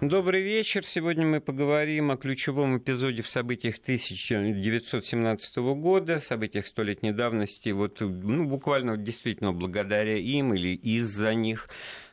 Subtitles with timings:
[0.00, 0.82] Добрый вечер.
[0.82, 7.68] Сегодня мы поговорим о ключевом эпизоде в событиях 1917 года, событиях столетней давности.
[7.68, 11.68] Вот, ну, буквально действительно благодаря им или из-за них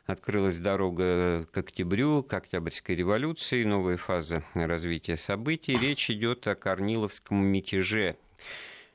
[0.06, 5.78] открылась дорога к октябрю, к Октябрьской революции, новая фаза развития событий.
[5.78, 8.18] Речь идет о Корниловском мятеже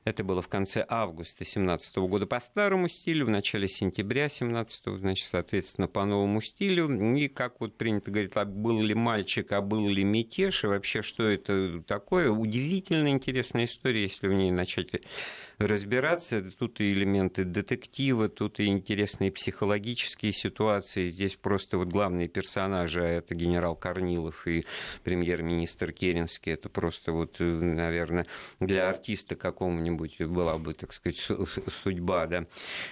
[0.04, 5.28] это было в конце августа 2017 года по старому стилю, в начале сентября 2017, значит,
[5.30, 6.90] соответственно, по новому стилю.
[7.16, 11.02] И, как вот принято говорить, а был ли мальчик, а был ли мятеж, и вообще,
[11.02, 12.30] что это такое.
[12.30, 14.88] Удивительно интересная история, если в ней начать
[15.58, 16.42] разбираться.
[16.58, 21.10] Тут и элементы детектива, тут и интересные психологические ситуации.
[21.10, 24.64] Здесь просто вот главные персонажи, а это генерал Корнилов и
[25.04, 26.52] премьер-министр Керенский.
[26.52, 28.26] Это просто вот, наверное,
[28.60, 31.18] для артиста какого-нибудь была бы, так сказать,
[31.82, 32.46] судьба, да,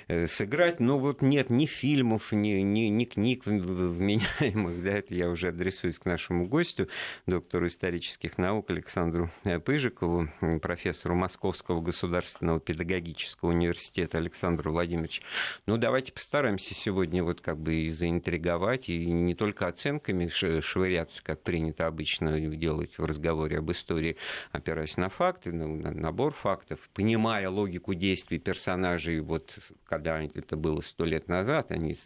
[0.09, 0.81] э, сыграть.
[0.81, 5.99] Но вот нет ни фильмов, ни, ни, ни книг вменяемых, да, это я уже адресуюсь
[5.99, 6.89] к нашему гостю,
[7.27, 9.31] доктору исторических наук Александру
[9.65, 10.29] Пыжикову,
[10.61, 15.23] профессору Московского государственного педагогического университета Александр Владимирович.
[15.67, 20.27] Ну, давайте постараемся сегодня вот как бы и заинтриговать, и не только оценками
[20.61, 24.17] швыряться, как принято обычно делать в разговоре об истории,
[24.53, 31.05] опираясь на факты, на набор фактов, понимая логику действий персонажей, вот когда это было сто
[31.05, 31.97] лет назад, они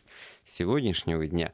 [0.47, 1.53] сегодняшнего дня.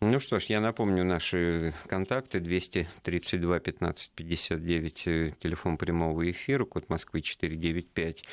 [0.00, 4.94] Ну что ж, я напомню наши контакты 232 15 59,
[5.40, 8.25] телефон прямого эфира, код Москвы 495 э,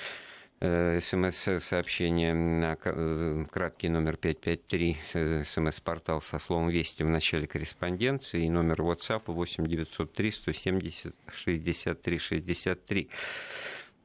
[0.63, 8.49] смс-сообщение на э, краткий номер 553, э, смс-портал со словом «Вести» в начале корреспонденции и
[8.49, 13.09] номер WhatsApp 8 903 170 63 63.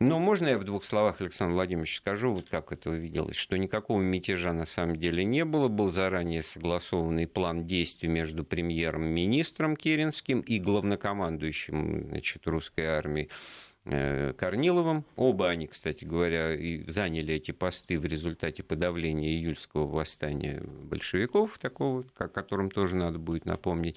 [0.00, 4.00] Но можно я в двух словах, Александр Владимирович, скажу, вот как это увиделось, что никакого
[4.00, 5.66] мятежа на самом деле не было.
[5.66, 15.04] Был заранее согласованный план действий между премьером-министром Керенским и главнокомандующим значит, русской армии э, Корниловым.
[15.16, 22.04] Оба они, кстати говоря, и заняли эти посты в результате подавления июльского восстания большевиков, такого,
[22.18, 23.96] о котором тоже надо будет напомнить.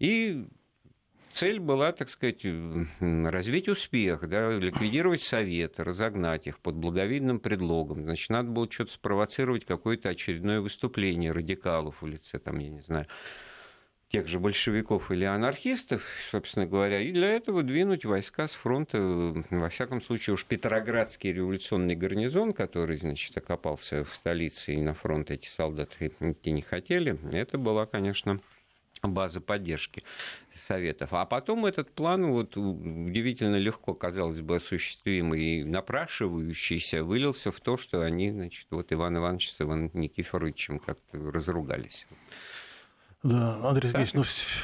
[0.00, 0.44] И
[1.30, 2.44] цель была, так сказать,
[3.00, 8.02] развить успех, да, ликвидировать советы, разогнать их под благовидным предлогом.
[8.02, 13.06] Значит, надо было что-то спровоцировать, какое-то очередное выступление радикалов в лице, там, я не знаю,
[14.10, 18.98] тех же большевиков или анархистов, собственно говоря, и для этого двинуть войска с фронта,
[19.50, 25.30] во всяком случае уж Петроградский революционный гарнизон, который, значит, окопался в столице и на фронт
[25.30, 28.40] эти солдаты идти не хотели, это была, конечно,
[29.02, 30.02] база поддержки
[30.66, 31.12] Советов.
[31.12, 37.76] А потом этот план, вот удивительно легко, казалось бы, осуществимый и напрашивающийся, вылился в то,
[37.76, 42.06] что они, значит, вот Иван Иванович с Иваном Никифоровичем как-то разругались.
[43.24, 44.14] Да, Андрей Сергеевич,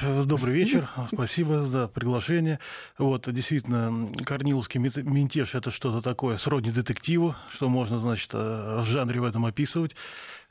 [0.02, 2.60] ну, добрый вечер, спасибо за приглашение.
[2.98, 9.20] Вот, действительно, Корниловский мятеж– это что-то такое сродни детективу, что можно, значит, э, в жанре
[9.20, 9.96] в этом описывать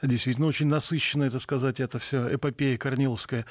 [0.07, 3.45] действительно очень насыщенная, это сказать, это все эпопея Корниловская.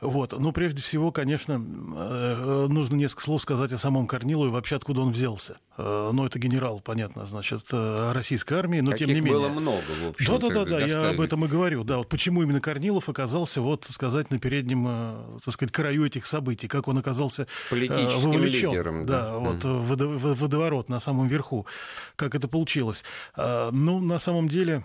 [0.00, 0.38] Вот.
[0.38, 5.12] Но прежде всего, конечно, э, нужно несколько слов сказать о самом Корнилове, вообще откуда он
[5.12, 5.58] взялся.
[5.76, 9.38] Э, ну, это генерал, понятно, значит, российской армии, но Таких тем не менее.
[9.38, 10.32] было много, в общем.
[10.32, 11.84] Да, да, да, да, я об этом и говорю.
[11.84, 16.68] Да, вот почему именно Корнилов оказался, вот, сказать, на переднем, так сказать, краю этих событий,
[16.68, 19.06] как он оказался Политическим вовлечен, лидером.
[19.06, 20.34] Да, да вот mm.
[20.34, 21.66] водоворот на самом верху,
[22.14, 23.02] как это получилось.
[23.36, 24.84] Ну, на самом деле,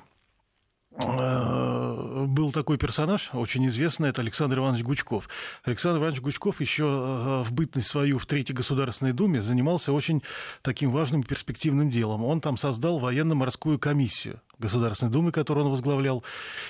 [0.96, 5.28] Э, был такой персонаж, очень известный, это Александр Иванович Гучков.
[5.64, 10.22] Александр Иванович Гучков еще э, в бытность свою в Третьей Государственной Думе занимался очень
[10.62, 12.24] таким важным и перспективным делом.
[12.24, 16.24] Он там создал военно-морскую комиссию Государственной Думы, которую он возглавлял,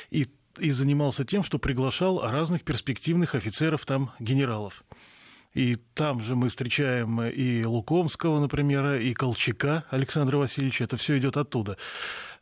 [0.10, 0.28] и,
[0.58, 4.84] и занимался тем, что приглашал разных перспективных офицеров, там, генералов.
[5.54, 10.86] И там же мы встречаем и Лукомского, например, и Колчака Александра Васильевича.
[10.86, 11.78] Это все идет оттуда.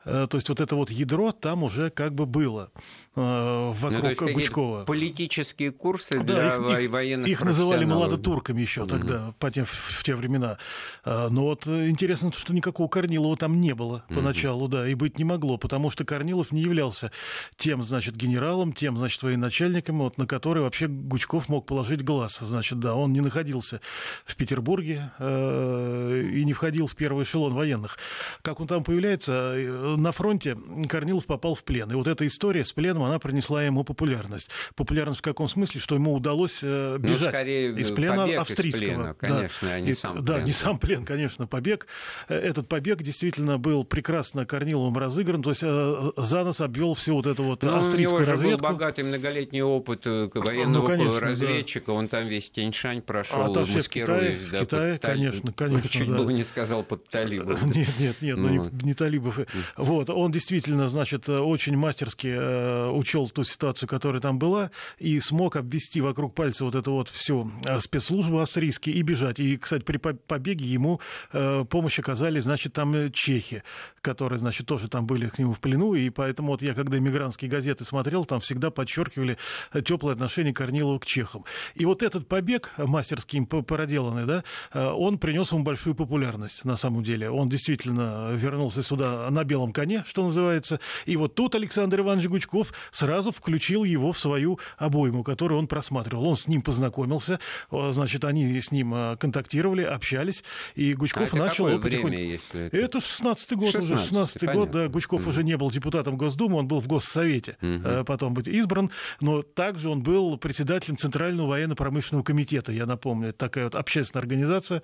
[0.06, 2.72] Э, то есть вот это вот ядро там уже как бы было
[3.16, 4.86] вокруг ну, Гучкова.
[4.86, 9.34] Политические курсы да, для их, военных Их называли молодотурками еще тогда, mm-hmm.
[9.38, 10.58] по те, в те времена.
[11.03, 14.72] Э, но вот интересно, что никакого Корнилова там не было поначалу, mm-hmm.
[14.72, 17.12] да, и быть не могло, потому что Корнилов не являлся
[17.58, 22.40] тем, значит, генералом, тем, значит, военачальником, вот, на который вообще Гучков мог положить глаз.
[22.40, 23.82] Значит, да, он не находился
[24.24, 27.97] в Петербурге э, и не входил в первый эшелон военных.
[28.41, 29.53] Как он там появляется,
[29.97, 30.58] на фронте
[30.88, 31.91] Корнилов попал в плен.
[31.91, 34.50] И вот эта история с пленом, она принесла ему популярность.
[34.76, 35.82] Популярность в каком смысле?
[35.82, 38.84] Что ему удалось э, ну, бежать ну, из плена австрийского.
[38.84, 39.74] Из плена, конечно, да.
[39.74, 41.88] а не и, сам Да, плен, не сам плен, конечно, побег.
[42.28, 45.42] Этот побег действительно был прекрасно Корниловым разыгран.
[45.42, 48.64] То есть за нас обвел всю вот эту вот ну, австрийскую у него разведку.
[48.64, 51.88] был богатый многолетний опыт военного ну, конечно, разведчика.
[51.88, 51.94] Да.
[51.94, 54.40] Он там весь Тяньшань прошел, а, маскируясь.
[54.40, 55.02] В Китае, да, Китае под...
[55.02, 55.90] конечно, конечно.
[55.90, 56.18] Чуть да.
[56.18, 57.62] было не сказал под талибов.
[57.76, 59.40] Нет, нет, нет, ну, ну не, не талибов.
[59.78, 65.55] Вот, он действительно, значит, очень мастерски э, учел ту ситуацию, которая там была, и смог
[65.55, 69.40] обвести вокруг пальца вот эту вот всю э, спецслужбу австрийские и бежать.
[69.40, 70.99] И, кстати, при побеге ему
[71.34, 73.64] э, помощь оказали, значит, там чехи,
[74.02, 77.49] которые, значит, тоже там были к нему в плену, и поэтому вот я, когда иммигрантские
[77.49, 79.37] газеты смотрел, там всегда подчеркивали
[79.85, 81.46] теплое отношение Корнилова к чехам.
[81.76, 87.03] И вот этот побег мастерский им проделанный, да, он принес ему большую популярность, на самом
[87.03, 87.29] деле.
[87.29, 90.79] Он действительно вернулся сюда на белом коне, что называется.
[91.05, 96.28] И вот тут Александр Иванович Гучков сразу включил его в свою обойму, которую он просматривал.
[96.28, 97.40] Он с ним познакомился,
[97.72, 100.44] значит, они с ним э, контактировали, общались,
[100.76, 102.08] и Гучков а начал это потихоньку...
[102.10, 102.78] время, если это...
[102.78, 105.30] Это 16-й год 16 уже, 16 год, да, Гучков mm.
[105.30, 108.06] уже не был депутатом Госдумы, он был в Госсовете, mm-hmm.
[108.06, 113.66] потом быть избран, но также он был председателем Центрального военно-промышленного комитета, я напомню, это такая
[113.66, 114.82] вот общественная организация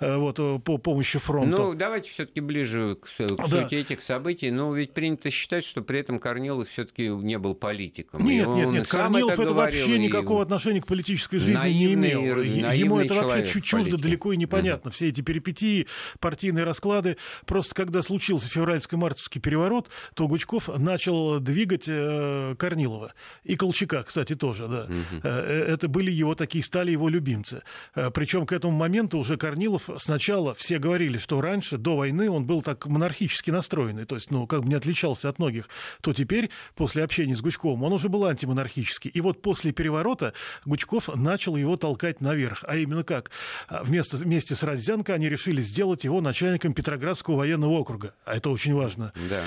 [0.00, 1.56] э, вот, по помощи фронту.
[1.56, 3.62] Ну, давайте все-таки ближе к, к да.
[3.62, 4.50] сути этих событий.
[4.50, 8.24] Но ведь принято считать, что при этом Корнилов все-таки не был политиком.
[8.26, 8.88] Нет, нет, нет.
[8.88, 12.72] Корнилов это, вообще никакого отношения к политической жизни наивный, не имел.
[12.72, 14.88] Ему это вообще чуть чуждо, далеко и непонятно.
[14.88, 14.92] Mm-hmm.
[14.92, 15.86] Все эти перипетии,
[16.20, 17.16] партийные расклады.
[17.46, 23.12] Просто когда случился февральско-мартовский переворот, то Гучков начал двигать э, Корнилова.
[23.44, 24.86] И Колчака, кстати, тоже, да.
[24.86, 25.28] Mm-hmm.
[25.28, 27.62] Это были его такие, стали его любимцы.
[27.94, 32.44] Э, Причем к этому моменту уже Корнилов сначала все говорили, что раньше, до войны, он
[32.44, 35.68] был так монархически настроенный, то есть, ну, как бы не отличался от многих,
[36.00, 39.10] то теперь, после общения с Гучковым, он уже был антимонархический.
[39.10, 40.32] И вот после переворота
[40.64, 42.64] Гучков начал его толкать наверх.
[42.66, 43.30] А именно как?
[43.68, 48.14] А вместо, вместе с Родзянко они решили сделать его начальником Петроградского военного округа.
[48.24, 49.12] А это очень важно.
[49.28, 49.44] Да.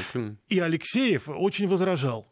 [0.49, 2.27] И Алексеев очень возражал.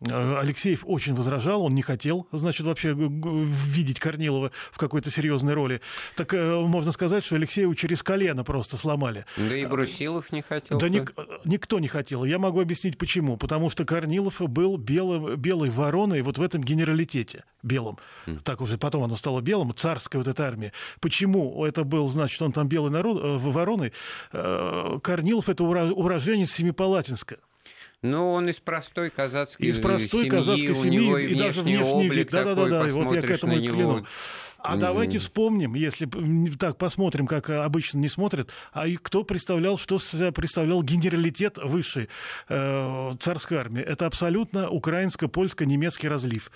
[0.00, 5.80] Э, Алексеев очень возражал, он не хотел, значит, вообще видеть Корнилова в какой-то серьезной роли.
[6.14, 9.24] Так э, можно сказать, что Алексееву через колено просто сломали.
[9.36, 10.78] Да и Брусилов не хотел.
[10.78, 11.14] Да ник-
[11.44, 12.24] никто не хотел.
[12.24, 13.36] Я могу объяснить почему.
[13.36, 17.98] Потому что Корнилов был белым, белой вороной вот в этом генералитете белым.
[18.26, 18.40] Mm.
[18.44, 20.72] Так уже потом оно стало белым, царская вот эта армия.
[21.00, 23.92] Почему это был, значит, он там белый народ, э, вороной?
[24.30, 27.38] Корнилов это уроженец Семипалатинска.
[28.02, 32.14] Ну, он из простой казацкой Из простой семьи, казацкой семьи, и, и даже внешний облик
[32.14, 32.30] вид.
[32.30, 34.06] Да-да-да, вот я к этому и кляну.
[34.60, 34.78] А mm-hmm.
[34.80, 36.08] давайте вспомним, если
[36.56, 39.98] так посмотрим, как обычно не смотрят, а и кто представлял, что
[40.32, 42.08] представлял генералитет высшей
[42.48, 43.82] э, царской армии.
[43.82, 46.50] Это абсолютно украинско-польско-немецкий разлив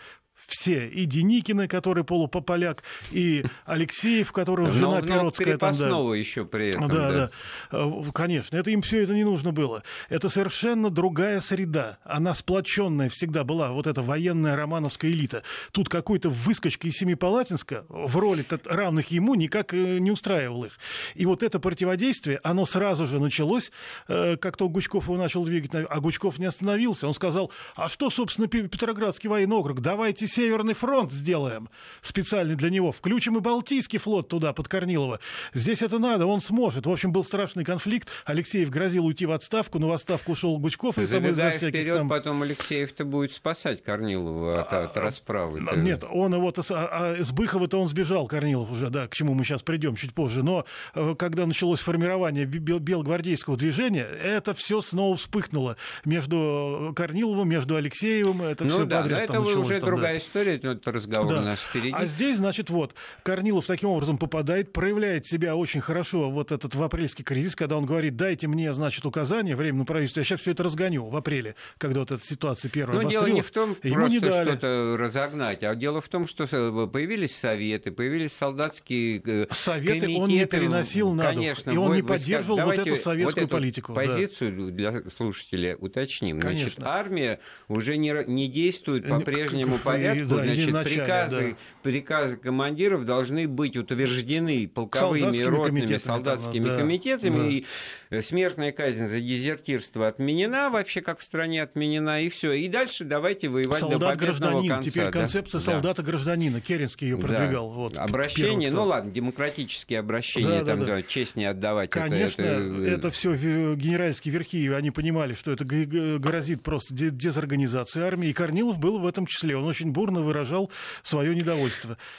[0.46, 0.88] все.
[0.88, 5.58] И Деникины, который полупополяк, и Алексеев, который жена но, Перотская.
[5.58, 6.16] Там, да.
[6.16, 6.88] еще при этом.
[6.88, 7.30] Да, да, да.
[7.72, 9.82] Э, конечно, это им все это не нужно было.
[10.08, 11.98] Это совершенно другая среда.
[12.04, 15.42] Она сплоченная всегда была, вот эта военная романовская элита.
[15.72, 20.72] Тут какой-то выскочка из Семипалатинска в роли равных ему никак э, не устраивал их.
[21.14, 23.70] И вот это противодействие, оно сразу же началось,
[24.08, 27.06] э, как то Гучков его начал двигать, а Гучков не остановился.
[27.06, 31.68] Он сказал, а что, собственно, Петроградский военный округ, давайте Северный фронт сделаем
[32.00, 32.90] специальный для него.
[32.90, 35.20] Включим и Балтийский флот туда, под Корнилова.
[35.52, 36.86] Здесь это надо, он сможет.
[36.86, 38.08] В общем, был страшный конфликт.
[38.24, 40.96] Алексеев грозил уйти в отставку, но в отставку ушел Гучков.
[40.96, 42.08] И там из-за всяких вперед, там...
[42.08, 45.60] потом Алексеев-то будет спасать Корнилова от, от расправы.
[45.60, 45.78] -то.
[45.78, 46.50] Нет, он его...
[46.70, 50.14] а, а с Быхова-то он сбежал, Корнилов уже, да, к чему мы сейчас придем чуть
[50.14, 50.42] позже.
[50.42, 50.64] Но
[50.94, 58.40] э, когда началось формирование белогвардейского движения, это все снова вспыхнуло между Корниловым, между Алексеевым.
[58.42, 59.24] Это ну все да, подряд.
[59.24, 61.40] Это уже там, другая да история, этот разговор да.
[61.40, 61.92] у нас впереди.
[61.92, 66.82] А здесь, значит, вот, Корнилов таким образом попадает, проявляет себя очень хорошо вот этот в
[66.82, 70.62] апрельский кризис, когда он говорит, дайте мне, значит, указания временному правительству, я сейчас все это
[70.62, 74.44] разгоню в апреле, когда вот эта ситуация первая Но дело не в том, Ему просто
[74.44, 76.46] что-то разогнать, а дело в том, что
[76.92, 80.20] появились советы, появились солдатские э, Советы комитеты.
[80.20, 83.38] он не переносил на Конечно, и он вы, не поддерживал вы, вот эту советскую вот
[83.38, 83.94] эту политику.
[83.94, 84.72] позицию да.
[84.72, 86.40] для слушателя уточним.
[86.40, 86.64] Конечно.
[86.64, 90.36] Значит, армия уже не, не действует по прежнему порядку порядку.
[90.36, 91.81] Да, Значит, приказы, да.
[91.82, 96.76] Приказы командиров должны быть утверждены полковыми, ротными, солдатскими да.
[96.78, 97.64] комитетами.
[98.10, 98.18] Да.
[98.18, 102.52] И смертная казнь за дезертирство отменена, вообще как в стране отменена, и все.
[102.52, 104.68] И дальше давайте воевать Солдат до победного гражданин.
[104.68, 104.90] конца.
[104.90, 105.10] Теперь да.
[105.10, 105.64] концепция Да.
[105.64, 106.60] солдата-гражданина.
[106.60, 107.68] Керенский ее продвигал.
[107.70, 107.74] Да.
[107.74, 110.86] Вот, обращение, ну ладно, демократические обращения, Да, да, там, да.
[110.86, 111.90] да, честь не отдавать.
[111.90, 118.06] это- Конечно, это, это, все генеральские верхи, они понимали, что это грозит просто де- дезорганизацией
[118.06, 119.56] армии, и Корнилов был в этом числе.
[119.56, 120.70] Он очень бурно выражал
[121.02, 121.71] свое недовольство.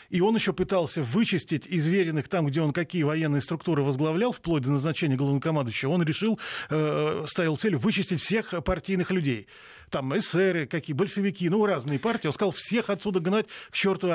[0.10, 4.64] И он еще пытался вычистить из веренных там, где он какие военные структуры возглавлял, вплоть
[4.64, 9.48] до назначения главнокомандующего, он решил, э, ставил цель вычистить всех партийных людей.
[9.94, 12.26] Там эсеры, какие большевики, ну, разные партии.
[12.26, 14.08] Он сказал, всех отсюда гнать к черту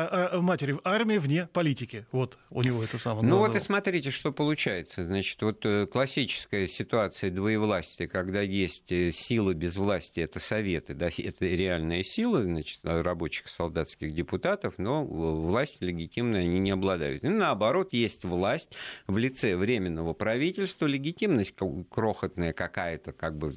[0.43, 0.77] матери.
[0.83, 2.05] Армия вне политики.
[2.11, 3.25] Вот у него это самое.
[3.25, 5.07] Ну вот и смотрите, что получается.
[5.07, 11.11] Значит, вот э, классическая ситуация двоевластия, когда есть э, сила без власти, это советы, да,
[11.17, 17.23] это реальная сила, значит, рабочих солдатских депутатов, но власть легитимной они не обладают.
[17.23, 18.73] И наоборот, есть власть
[19.07, 21.55] в лице временного правительства, легитимность
[21.89, 23.55] крохотная какая-то, как бы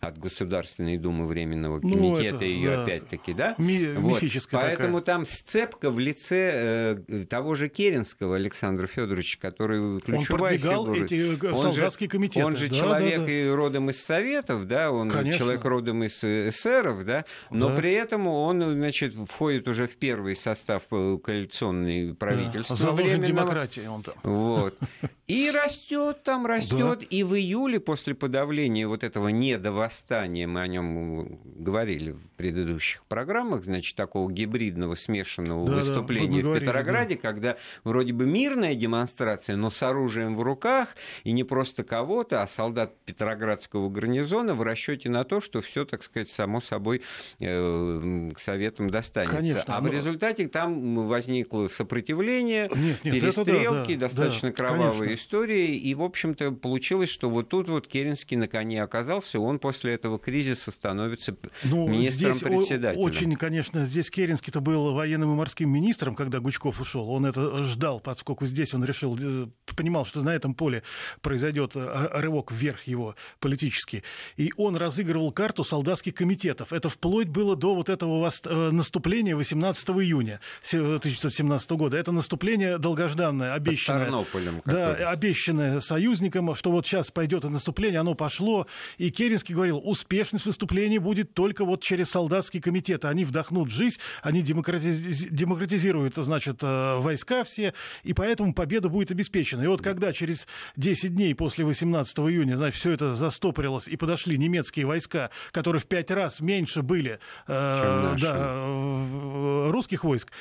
[0.00, 1.26] от Государственной Думы
[1.70, 2.82] временного Ну, это, ее да.
[2.84, 3.54] опять-таки, да?
[3.58, 4.22] Ми- Вот.
[4.50, 5.16] Поэтому такая.
[5.16, 11.04] там сцепка в лице э, того же Керенского Александра Федоровича, который ключевая продвигал фигура.
[11.04, 12.44] эти, э, Он же- солдатские комитеты.
[12.46, 13.32] Он же Да, человек да, да.
[13.32, 15.38] и родом из Советов, да, он Конечно.
[15.38, 17.76] человек родом из э, эсеров, да, но Да.
[17.76, 23.26] при этом он, значит, входит уже в первый состав э, коалиционной правительства Заложник временного.
[23.28, 24.14] демократии он там.
[24.22, 24.78] Вот.
[25.26, 26.98] И растет там, растет.
[27.00, 27.06] Да.
[27.10, 33.64] И в июле, после подавления вот этого недовосстания, мы о нем говорили в предыдущих программах,
[33.64, 39.56] значит, такого гибридного смешанного Да, да, выступления мы в Петрограде, когда вроде бы мирная демонстрация,
[39.56, 40.88] но с оружием в руках,
[41.24, 46.02] и не просто кого-то, а солдат Петроградского гарнизона в расчете на то, что все, так
[46.02, 47.02] сказать, само собой
[47.40, 49.36] э, к советам достанется.
[49.36, 54.54] Конечно, а в но- результате там возникло сопротивление, Нет, нет, да, перестрелки, да, достаточно да,
[54.54, 55.14] кровавые конечно.
[55.14, 55.76] истории.
[55.76, 60.18] И, в общем-то, получилось, что вот тут вот Керенский на коне оказался, он после этого
[60.18, 63.04] кризиса становится Ну, министром-председателем.
[63.04, 67.10] очень, конечно, здесь Керенский-то был военным и морским министром, когда Гучков ушел.
[67.10, 69.46] Он это ждал, поскольку здесь он решил, э,
[69.76, 70.82] понимал, что на этом поле
[71.20, 74.02] произойдет э, рывок вверх его политический.
[74.36, 76.72] И он разыгрывал карту солдатских комитетов.
[76.72, 81.96] Это вплоть было до вот этого э, наступления 18 июня се- 1917 года.
[81.96, 84.04] Это наступление долгожданное, обещанное.
[84.04, 84.62] Тарнополем.
[84.64, 88.66] Да, обещанное союзникам, что вот сейчас пойдет наступление, оно пошло.
[88.98, 93.08] И Керенский говорил, успешность выступления будет только вот через солдатские комитеты.
[93.08, 99.62] Они вдохнут жизнь, они демократиз- демократизируют, значит, э, войска все, и поэтому победа будет обеспечена.
[99.62, 104.38] И вот когда через 10 дней после 18 июня, значит, все это застопорилось, и подошли
[104.38, 110.32] немецкие войска, которые в пять раз меньше были э, да, русских войск,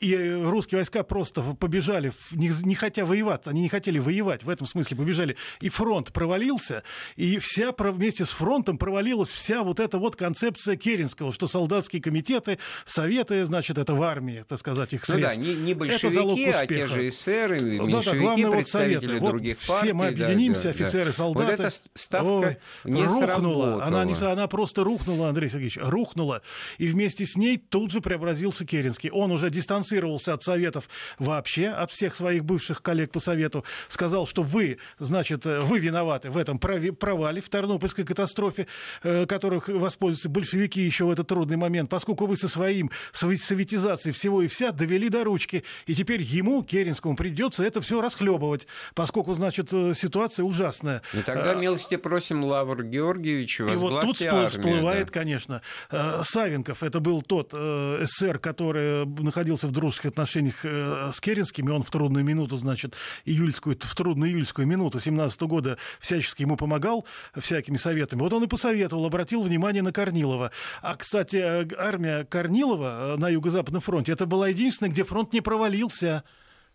[0.00, 4.66] и русские войска просто побежали, не, не хотя воевать, они не хотели воевать, в этом
[4.66, 6.82] смысле побежали, и фронт провалился,
[7.16, 12.58] и вся вместе с фронтом провалилась вся вот эта вот концепция Керенского, что солдатские комитеты,
[12.86, 15.38] советы, значит, это в армии, так сказать, их Ну да, средств.
[15.42, 16.86] не, не Это залог большевики, а те успеха.
[16.94, 19.18] же эсеры, Да, да, меньшевики, главное, вот советы.
[19.20, 19.92] Вот других все партий.
[19.92, 21.12] мы да, объединимся, да, офицеры, да.
[21.12, 21.50] солдаты.
[21.50, 23.26] Вот эта ставка Ой, не рухнула.
[23.26, 23.84] сработала.
[23.84, 26.40] Она, не, она просто рухнула, Андрей Сергеевич, рухнула.
[26.78, 29.10] И вместе с ней тут же преобразился Керенский.
[29.10, 30.88] Он уже дистанцировался от Советов
[31.18, 33.62] вообще, от всех своих бывших коллег по Совету.
[33.90, 38.66] Сказал, что вы, значит, э, вы виноваты в этом провале, в Тарнопольской катастрофе,
[39.02, 44.12] э, которых воспользуются большевики еще в этот трудный момент, поскольку вы со своим сов- советизацией
[44.12, 45.64] всего и вся довели до ручки.
[45.86, 51.02] И теперь ему, Керенскому, придется это все расхлебывать, поскольку, значит, э, ситуация ужасная.
[51.12, 55.12] И тогда А, милости просим Лавр Георгиевича, и вот тут армию, всплывает, да.
[55.12, 56.82] конечно, э, Савенков.
[56.82, 61.82] Это был тот э, СССР, который находился в дружеских отношениях э, с Керенским, и он
[61.82, 62.94] в трудную минуту, значит,
[63.24, 67.04] июльскую, в трудную июльскую минуту 17 года всячески ему помогал
[67.36, 68.20] всякими советами.
[68.20, 70.50] Вот он и посоветовал, обратил внимание на Корнилова.
[70.82, 75.40] А, кстати, э, армия Корнилова э, на Юго-Западном фронте, это была единственная, где фронт не
[75.40, 76.24] провалился.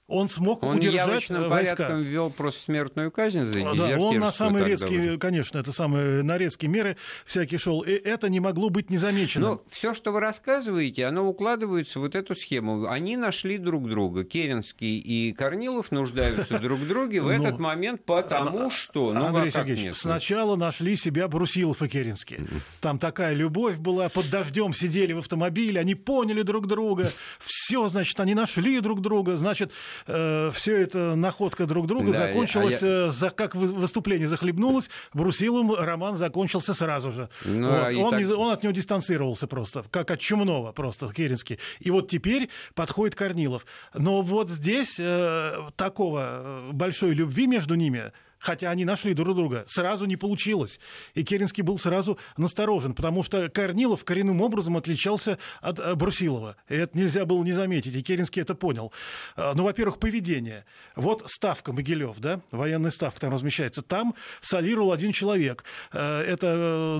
[0.10, 1.75] Он смог Он удержать явочным э, войска.
[1.75, 5.18] порядком ввел просто смертную казнь за Да, он на самые резкие, уже.
[5.18, 7.82] конечно, это самые на резкие меры всякие шел.
[7.82, 9.50] И это не могло быть незамеченным.
[9.50, 12.88] Но все, что вы рассказываете, оно укладывается в вот эту схему.
[12.88, 14.24] Они нашли друг друга.
[14.24, 19.13] Керенский и Корнилов нуждаются друг в друге в Ну, этот момент, потому что...
[19.13, 22.39] Ну, Андрей а Сергеевич, сначала нашли себя Брусилов и Керенский.
[22.82, 28.20] Там такая любовь была, под дождем сидели в автомобиле, они поняли друг друга, все, значит,
[28.20, 29.72] они нашли друг друга, значит,
[30.06, 34.89] все это находка друг друга Да, закончилась, а я- э, за, как вы- выступление захлебнулось,
[35.13, 37.29] Брусиловым роман закончился сразу же.
[37.46, 37.75] Ну, Вот.
[37.88, 41.60] а он, так- не- он от него дистанцировался просто, как от чумного просто, Керенский.
[41.79, 43.65] И вот теперь подходит Корнилов.
[43.94, 49.65] Но вот здесь э, такого э, большой любви между ними хотя они нашли друг друга,
[49.67, 50.79] сразу не получилось.
[51.13, 56.55] И Керенский был сразу насторожен, потому что Корнилов коренным образом отличался от э, Брусилова.
[56.69, 58.91] И это нельзя было не заметить, и Керенский это понял.
[59.36, 60.65] А, ну, во-первых, поведение.
[60.96, 63.81] Вот ставка Могилев, да, военная ставка там размещается.
[63.81, 65.63] Там солировал один человек.
[65.91, 66.98] Э, это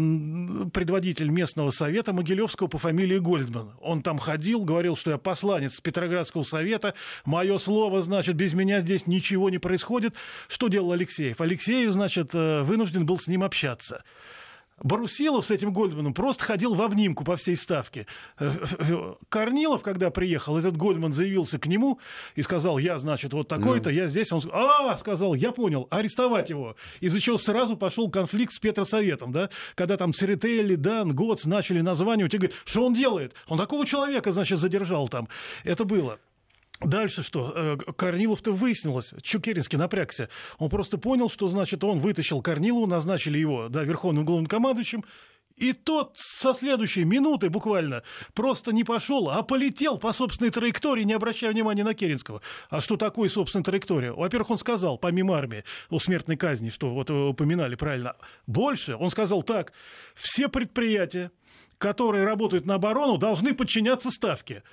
[0.74, 3.74] предводитель местного совета Могилевского по фамилии Гольдман.
[3.81, 6.93] Он там ходил, говорил, что я посланец Петроградского совета,
[7.25, 10.15] мое слово, значит, без меня здесь ничего не происходит.
[10.48, 10.91] Что делал
[11.29, 11.41] Алексеев?
[11.41, 14.03] Алексеев, значит, э, вынужден был с ним общаться.
[14.81, 18.07] Барусилов с этим Гольдманом просто ходил в обнимку по всей ставке.
[18.39, 22.00] Э, э, Корнилов, когда приехал, этот Гольдман заявился к нему
[22.36, 23.95] и сказал, я, значит, вот такой-то, ну.
[23.95, 24.31] я здесь.
[24.31, 26.77] Он а, сказал, я понял, арестовать его.
[27.01, 32.33] Из-за чего сразу пошел конфликт с Петросоветом, да, когда там Церетели, Дан, Гоц начали названивать
[32.33, 33.36] и говорят, что он делает?
[33.48, 35.27] Он такого человека, значит, задержал там.
[35.65, 36.19] Это было.
[36.81, 37.51] Дальше что?
[37.55, 39.13] Э, Корнилов-то выяснилось.
[39.21, 40.29] Чукеринский напрягся.
[40.59, 45.03] Он просто понял, что, значит, он вытащил Корнилова, назначили его да, верховным главнокомандующим,
[45.59, 51.12] и тот со следующей минуты буквально просто не пошел, а полетел по собственной траектории, не
[51.12, 52.41] обращая внимания на Керенского.
[52.69, 54.13] А что такое собственная траектория?
[54.13, 58.15] Во-первых, он сказал, помимо армии, о смертной казни, что вот вы упоминали правильно,
[58.48, 59.74] больше, он сказал так,
[60.15, 61.29] все предприятия,
[61.77, 64.63] которые работают на оборону, должны подчиняться ставке.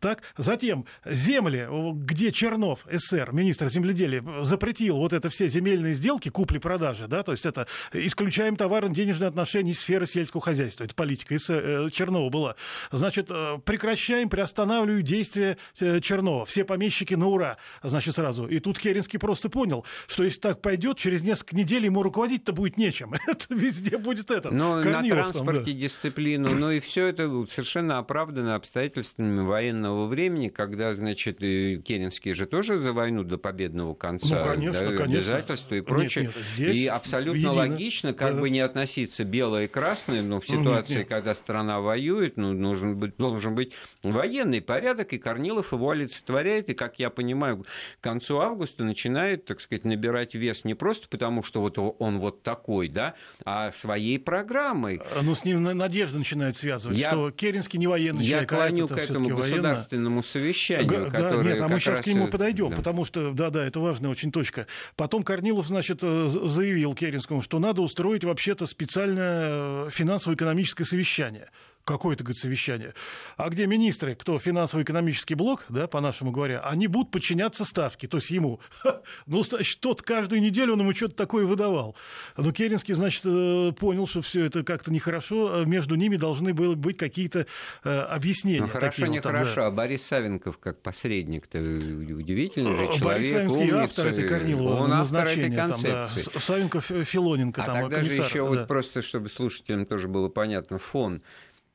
[0.00, 0.22] Так?
[0.36, 7.22] Затем земли, где Чернов, СССР, министр земледелия, запретил вот это все земельные сделки, купли-продажи, да,
[7.22, 10.84] то есть это исключаем товарно-денежные отношения из сферы сельского хозяйства.
[10.84, 12.56] Это политика э, Чернова была.
[12.90, 16.44] Значит, э, прекращаем, приостанавливаем действия э, Чернова.
[16.44, 18.46] Все помещики на ура, значит, сразу.
[18.46, 22.76] И тут Керенский просто понял, что если так пойдет, через несколько недель ему руководить-то будет
[22.76, 23.14] нечем.
[23.26, 24.50] Это везде будет это.
[24.50, 25.72] Ну, на транспорте там, да.
[25.72, 26.50] дисциплину.
[26.50, 32.78] Ну и все это совершенно оправдано обстоятельствами военного военного времени, когда, значит, Керенский же тоже
[32.78, 35.04] за войну до победного конца, ну, конечно, да, конечно.
[35.04, 36.26] обязательства и прочее.
[36.26, 37.52] Нет, нет, здесь и абсолютно едино.
[37.52, 38.40] логично, как да.
[38.40, 41.08] бы не относиться белое и красное, но в ситуации, нет, нет.
[41.08, 43.72] когда страна воюет, ну, нужен быть, должен быть
[44.02, 47.64] военный порядок, и Корнилов его олицетворяет, и, как я понимаю,
[48.00, 52.42] к концу августа начинает, так сказать, набирать вес не просто потому, что вот он вот
[52.42, 53.14] такой, да,
[53.44, 55.00] а своей программой.
[55.22, 58.88] Ну, с ним надежда начинает связывать, я, что Керенский не военный я человек, а клоню
[58.88, 62.76] к этому государственному государственному совещанию, да, которое нет, а мы сейчас к нему подойдем, да.
[62.76, 64.66] потому что, да-да, это важная очень точка.
[64.96, 71.50] Потом Корнилов, значит, э, заявил Керенскому, что надо устроить вообще-то специальное э, финансово-экономическое совещание
[71.84, 72.94] какое-то, говорит, совещание.
[73.36, 78.30] А где министры, кто финансово-экономический блок, да, по-нашему говоря, они будут подчиняться ставке, то есть
[78.30, 78.60] ему.
[79.26, 81.96] Ну, значит, тот каждую неделю он ему что-то такое выдавал.
[82.36, 86.74] Но Керенский, значит, э, понял, что все это как-то нехорошо, а между ними должны были
[86.74, 87.46] быть какие-то
[87.84, 88.62] э, объяснения.
[88.62, 89.66] Ну, хорошо, нехорошо, да.
[89.66, 94.92] а Борис Савенков как посредник-то удивительный же человек, Борис Савинский умница, автор этой Корнилова он
[94.92, 96.22] автор этой концепции.
[96.22, 96.40] Там, да.
[96.40, 98.44] Савенков, Филоненко, а там, тогда комиссар, же еще да.
[98.44, 101.22] вот просто, чтобы слушателям тоже было понятно, фон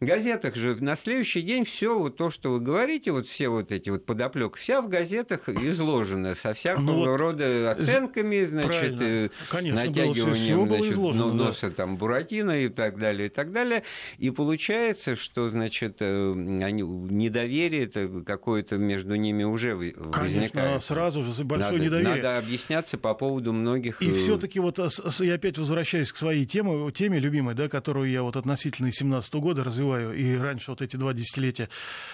[0.06, 3.90] газетах же на следующий день все вот то, что вы говорите, вот все вот эти
[3.90, 9.86] вот подоплек, вся в газетах изложена со всякого ну, вот рода оценками, значит, э, Конечно,
[9.86, 11.76] натягиванием было, значит, изложено, носа да.
[11.76, 13.84] там Буратино и так далее, и так далее.
[14.20, 17.90] И получается, что, значит, э, они, недоверие
[18.24, 20.14] какое-то между ними уже возникает.
[20.14, 22.16] Конечно, сразу же большое надо, недоверие.
[22.16, 24.02] Надо объясняться по поводу многих...
[24.02, 24.80] И э, все таки вот
[25.20, 29.66] я опять возвращаюсь к своей теме, теме любимой, да, которую я вот относительно 17 года
[29.66, 31.70] развиваю развиваю, и раньше вот эти два десятилетия,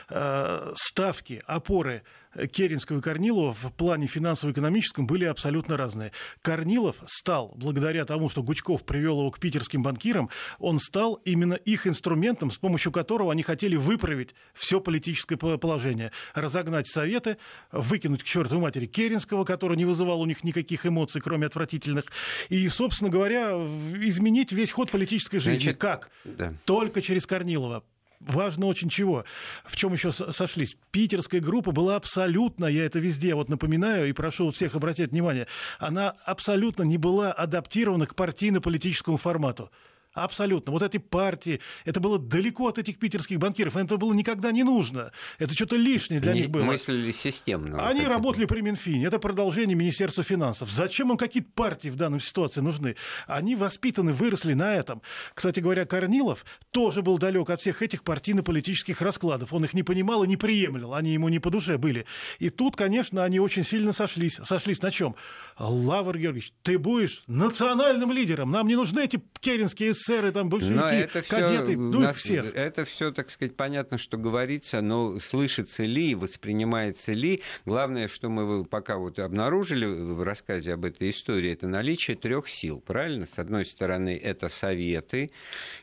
[0.09, 2.03] э, ставки, опоры
[2.51, 6.11] Керенского и Корнилова в плане финансово-экономическом были абсолютно разные.
[6.41, 11.87] Корнилов стал, благодаря тому, что Гучков привел его к питерским банкирам, он стал именно их
[11.87, 17.37] инструментом, с помощью которого они хотели выправить все политическое положение, разогнать советы,
[17.71, 22.05] выкинуть к чертовой матери Керенского, который не вызывал у них никаких эмоций, кроме отвратительных,
[22.49, 25.63] и, собственно говоря, изменить весь ход политической жизни.
[25.63, 26.09] Значит, как?
[26.23, 26.53] Да.
[26.65, 27.83] Только через Корнилова
[28.19, 29.25] важно очень чего.
[29.65, 30.77] В чем еще сошлись?
[30.91, 35.47] Питерская группа была абсолютно, я это везде вот напоминаю и прошу всех обратить внимание,
[35.79, 39.71] она абсолютно не была адаптирована к партийно-политическому формату.
[40.15, 40.71] Абсолютно.
[40.71, 43.75] Вот эти партии, это было далеко от этих питерских банкиров.
[43.75, 45.11] Это было никогда не нужно.
[45.39, 46.63] Это что-то лишнее для не, них было.
[46.63, 47.85] Мыслили системно.
[47.85, 49.05] Они работали при Минфине.
[49.05, 50.71] Это продолжение Министерства финансов.
[50.71, 52.95] Зачем им какие-то партии в данной ситуации нужны?
[53.27, 55.01] Они воспитаны, выросли на этом.
[55.33, 59.51] Кстати говоря, Корнилов тоже был далек от всех этих партийно-политических раскладов.
[59.51, 60.93] Он их не понимал и не приемлил.
[60.93, 62.05] Они ему не по душе были.
[62.39, 64.39] И тут, конечно, они очень сильно сошлись.
[64.43, 65.15] Сошлись на чем?
[65.59, 68.51] Лавр Георгиевич, ты будешь национальным лидером.
[68.51, 72.55] Нам не нужны эти керенские эсеры, там, большевики, это кадеты, все, ну, нас, всех.
[72.55, 77.41] Это все, так сказать, понятно, что говорится, но слышится ли, воспринимается ли.
[77.65, 82.81] Главное, что мы пока вот обнаружили в рассказе об этой истории, это наличие трех сил,
[82.85, 83.25] правильно?
[83.25, 85.31] С одной стороны, это советы,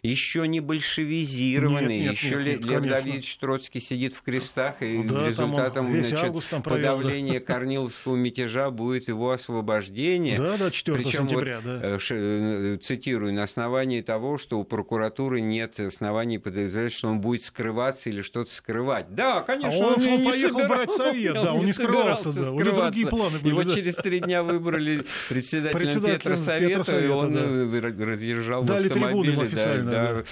[0.03, 5.03] еще не большевизированные, нет, нет, еще нет, нет, Лев Давидович Троцкий сидит в крестах, и
[5.03, 7.47] да, результатом значит, подавления да.
[7.53, 10.39] Корниловского мятежа будет его освобождение.
[10.39, 12.79] Да, да, 4 Причем сентября, вот, да.
[12.79, 18.21] Цитирую, на основании того, что у прокуратуры нет оснований подозревать, что он будет скрываться или
[18.21, 19.07] что-то скрывать.
[19.15, 22.33] Да, конечно, а он, он, он поехал собирал, брать совет, да, он, он не скрывался,
[22.33, 23.49] да, у него другие планы были.
[23.49, 23.75] Его да.
[23.75, 27.41] через три дня выбрали председателем Петросовета, и он да.
[27.41, 29.49] Э, разъезжал Дали в автомобиле.
[29.51, 29.83] Да, да.
[29.83, 30.25] Да.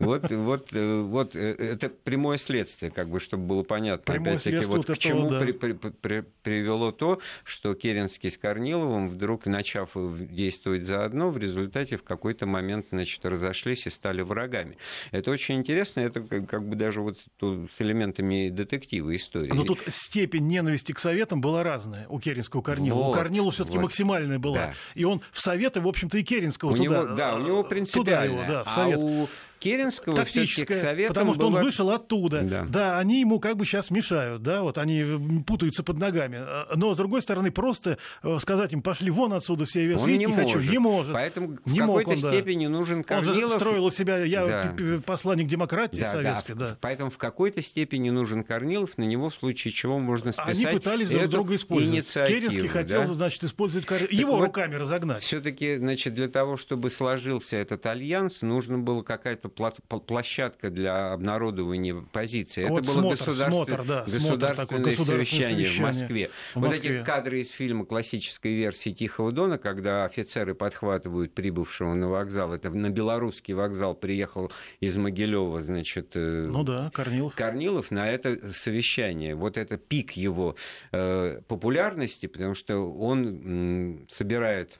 [0.00, 4.14] Вот, вот, вот это прямое следствие, как бы, чтобы было понятно.
[4.14, 5.38] Опять-таки, вот к чему да.
[5.38, 11.96] при, при, при, привело то, что Керенский с Корниловым, вдруг начав действовать заодно, в результате
[11.96, 14.76] в какой-то момент значит, разошлись и стали врагами.
[15.10, 19.52] Это очень интересно, это как бы даже вот с элементами детектива истории.
[19.52, 23.04] Но тут степень ненависти к Советам была разная у Керенского Корнилова.
[23.04, 23.84] Вот, у Корнилова все таки вот.
[23.84, 24.56] максимальная была.
[24.56, 24.74] Да.
[24.94, 26.84] И он в Советы, в общем-то, и Керенского у туда.
[26.84, 28.04] Него, да, у него принципиально.
[28.04, 28.96] Туда его, да, в Совет.
[28.96, 31.58] А у Керенского тактическое, советам потому что было...
[31.58, 32.42] он вышел оттуда.
[32.42, 32.64] Да.
[32.64, 35.04] да, они ему как бы сейчас мешают, да, вот они
[35.46, 36.44] путаются под ногами.
[36.74, 40.18] Но, с другой стороны, просто э, сказать им, пошли вон отсюда все, я он не,
[40.18, 40.70] не хочу, может.
[40.70, 41.12] не может.
[41.12, 42.72] Поэтому не в какой-то он, степени да.
[42.72, 43.36] нужен Корнилов.
[43.36, 45.00] Он же строил из себя, я да.
[45.04, 46.68] посланник демократии да, советской, да.
[46.70, 46.78] да.
[46.80, 51.08] Поэтому в какой-то степени нужен Корнилов, на него в случае чего можно списать Они пытались
[51.10, 52.12] друг друга использовать.
[52.12, 53.14] Керенский хотел, да?
[53.14, 55.22] значит, использовать Корнилова, его вот руками разогнать.
[55.22, 61.94] Все-таки, значит, для того, чтобы сложился этот альянс, нужно было какая-то площадка площадка для обнародования
[62.12, 62.64] позиции.
[62.64, 66.30] Вот Это было государственное, смотр, да, государственное, совещание, совещание в Москве.
[66.54, 66.96] В вот Москве.
[66.98, 72.70] эти кадры из фильма классической версии «Тихого дона», когда офицеры подхватывают прибывшего на вокзал, это
[72.70, 76.12] на белорусский вокзал приехал из Могилева, значит...
[76.14, 77.34] Э, ну да, Корнилов.
[77.34, 79.34] Корнилов на это совещание.
[79.34, 80.56] Вот это пик его
[80.92, 84.78] э, популярности, потому что он собирает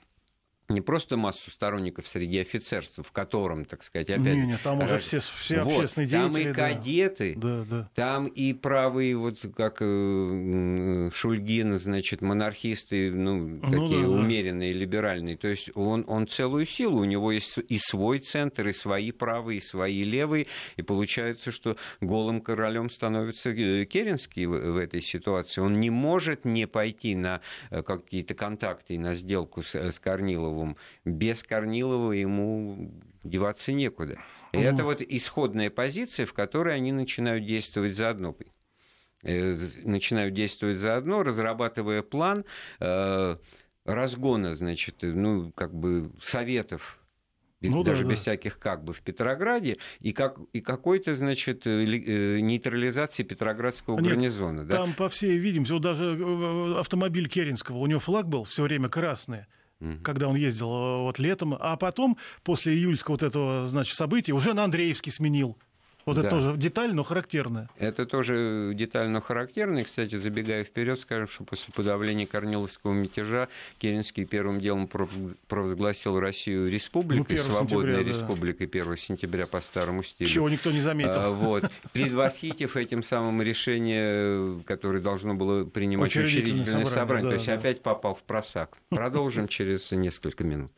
[0.69, 4.37] не просто массу сторонников среди офицерства, в котором, так сказать, опять...
[4.37, 6.43] Не, не, там уже все, все вот, общественные деятели.
[6.43, 7.91] Там и кадеты, да.
[7.95, 14.81] Там и правые, вот как э, Шульгин, значит, монархисты, ну, ну такие да, умеренные, да.
[14.81, 15.37] либеральные.
[15.39, 19.59] То есть он, он целую силу, у него есть и свой центр, и свои правые,
[19.59, 25.63] и свои левые, и получается, что голым королем становится э, Керенский в, в этой ситуации.
[25.63, 30.58] Он не может не пойти на э, какие-то контакты и на сделку с, с Корниловым,
[30.59, 30.77] Корниловым.
[31.05, 32.91] Без Корнилова ему
[33.25, 34.19] деваться некуда.
[34.53, 38.35] И это вот исходная позиция, в которой они начинают действовать заодно
[39.23, 42.45] э, начинают действовать заодно, разрабатывая план
[42.81, 43.37] э,
[43.85, 46.99] разгона, значит, ну, как бы советов
[47.61, 48.23] ну, даже да, без да.
[48.23, 54.65] всяких как бы в Петрограде, и, как, и какой-то, значит, э, нейтрализации Петроградского Нет, гарнизона.
[54.65, 54.77] Да?
[54.77, 59.47] Там, по всей видимости, вот даже автомобиль Керенского, у него флаг был все время красный
[59.81, 59.99] угу.
[60.03, 64.55] когда он ездил э, вот летом, а потом, после июльского вот этого, значит, события, уже
[64.55, 65.59] на Андреевский сменил.
[66.09, 66.23] Вот да.
[66.23, 67.69] это тоже деталь, но характерная.
[67.79, 69.85] Это тоже деталь, но характерная.
[69.85, 74.89] Кстати, забегая вперед, скажем, что после подавления Корниловского мятежа Керенский первым делом
[75.49, 78.81] провозгласил Россию республикой, ну, свободной республикой да.
[78.81, 80.31] 1 сентября по старому стилю.
[80.31, 81.13] Чего никто не заметил.
[81.15, 81.71] А, вот.
[81.93, 86.95] Предвосхитив этим самым решение, которое должно было принимать учредительное, учредительное собрание.
[86.95, 87.25] собрание.
[87.25, 87.55] Да, То есть да.
[87.55, 88.79] опять попал в просак.
[88.89, 90.73] Продолжим через несколько минут.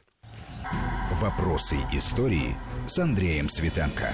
[1.21, 2.57] Вопросы истории
[2.88, 4.11] с Андреем Светенко.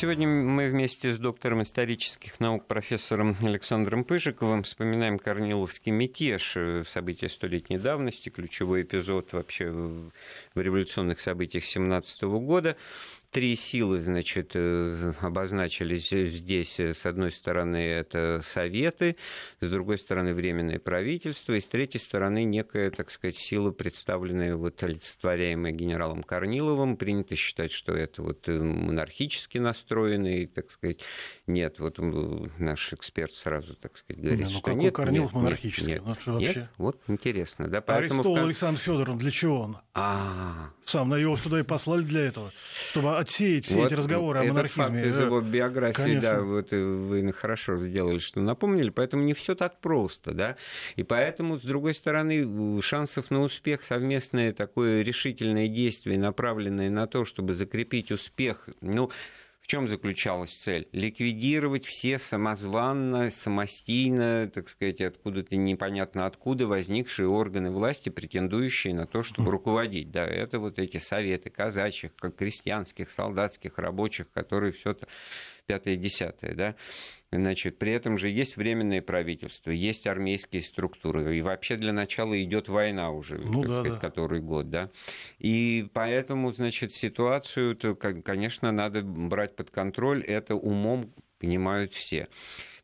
[0.00, 7.28] Сегодня мы вместе с доктором исторических наук профессором Александром Пыжиковым вспоминаем Корниловский мятеж, э, события
[7.28, 10.10] столетней давности, ключевой эпизод вообще в
[10.54, 12.78] революционных событиях 17 года.
[13.30, 16.80] Три силы, значит, э, обозначились здесь.
[16.80, 19.14] С одной стороны, это советы,
[19.60, 24.82] с другой стороны, временное правительство, и с третьей стороны, некая, так сказать, сила, представленная, вот,
[24.82, 26.96] олицетворяемая генералом Корниловым.
[26.96, 30.98] Принято считать, что это вот э, монархически настроенный, так сказать,
[31.46, 31.78] нет.
[31.78, 31.98] Вот
[32.58, 34.92] наш эксперт сразу, так сказать, говорит, не, ну, что нет.
[34.92, 35.92] Корнилов нет, монархический?
[35.92, 36.48] Нет, нет, ну, вообще...
[36.48, 37.68] нет, вот интересно.
[37.68, 38.44] Да, поэтому Арестовал в...
[38.46, 39.76] Александр Федорович, для чего он?
[39.94, 42.50] А, Сам на его сюда и послали для этого,
[42.90, 44.84] чтобы отсеять все вот эти разговоры о монархизме.
[44.84, 46.30] Факт из его биографии, Конечно.
[46.30, 50.56] да, вот вы хорошо сделали, что напомнили, поэтому не все так просто, да,
[50.96, 57.24] и поэтому, с другой стороны, шансов на успех, совместное такое решительное действие, направленное на то,
[57.24, 59.10] чтобы закрепить успех, ну,
[59.70, 60.88] чем заключалась цель?
[60.90, 69.22] Ликвидировать все самозванно, самостийно, так сказать, откуда-то непонятно откуда возникшие органы власти, претендующие на то,
[69.22, 70.10] чтобы руководить.
[70.10, 75.06] Да, это вот эти советы казачьих, как крестьянских, солдатских, рабочих, которые все это
[75.70, 76.76] пятое, десятое, да,
[77.32, 82.68] Значит, при этом же есть временное правительство, есть армейские структуры, и вообще для начала идет
[82.68, 83.98] война уже, ну, так да, сказать, да.
[84.00, 84.90] который год, да.
[85.38, 92.26] И поэтому, значит, ситуацию, -то, конечно, надо брать под контроль, это умом понимают все.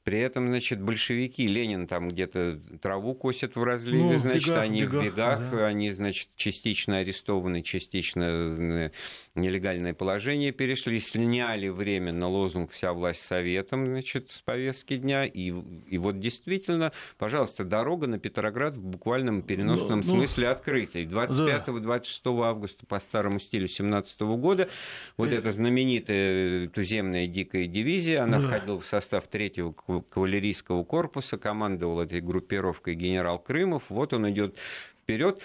[0.04, 4.82] При этом, значит, большевики, Ленин там где-то траву косят в разливе, ну, значит, бегах, они
[4.82, 5.66] бегах, в бегах, ага.
[5.66, 8.90] они, значит, частично арестованы, частично э,
[9.36, 15.52] нелегальное положение перешли, сняли временно лозунг «Вся власть советом», значит, с повестки дня, и,
[15.88, 21.00] и вот действительно, пожалуйста, дорога на Петроград в буквальном переносном ну, ну смысле ну, открыта.
[21.00, 22.48] 25-26 да.
[22.48, 24.68] августа по старому стилю 17 года
[25.16, 25.36] вот э...
[25.36, 28.46] эта знаменитая туземная дикая дивизия, она да.
[28.46, 33.84] входила в состав третьего кавалерийского корпуса, командовал этой группировкой генерал Крымов.
[33.88, 34.56] Вот он идет
[35.02, 35.42] вперед.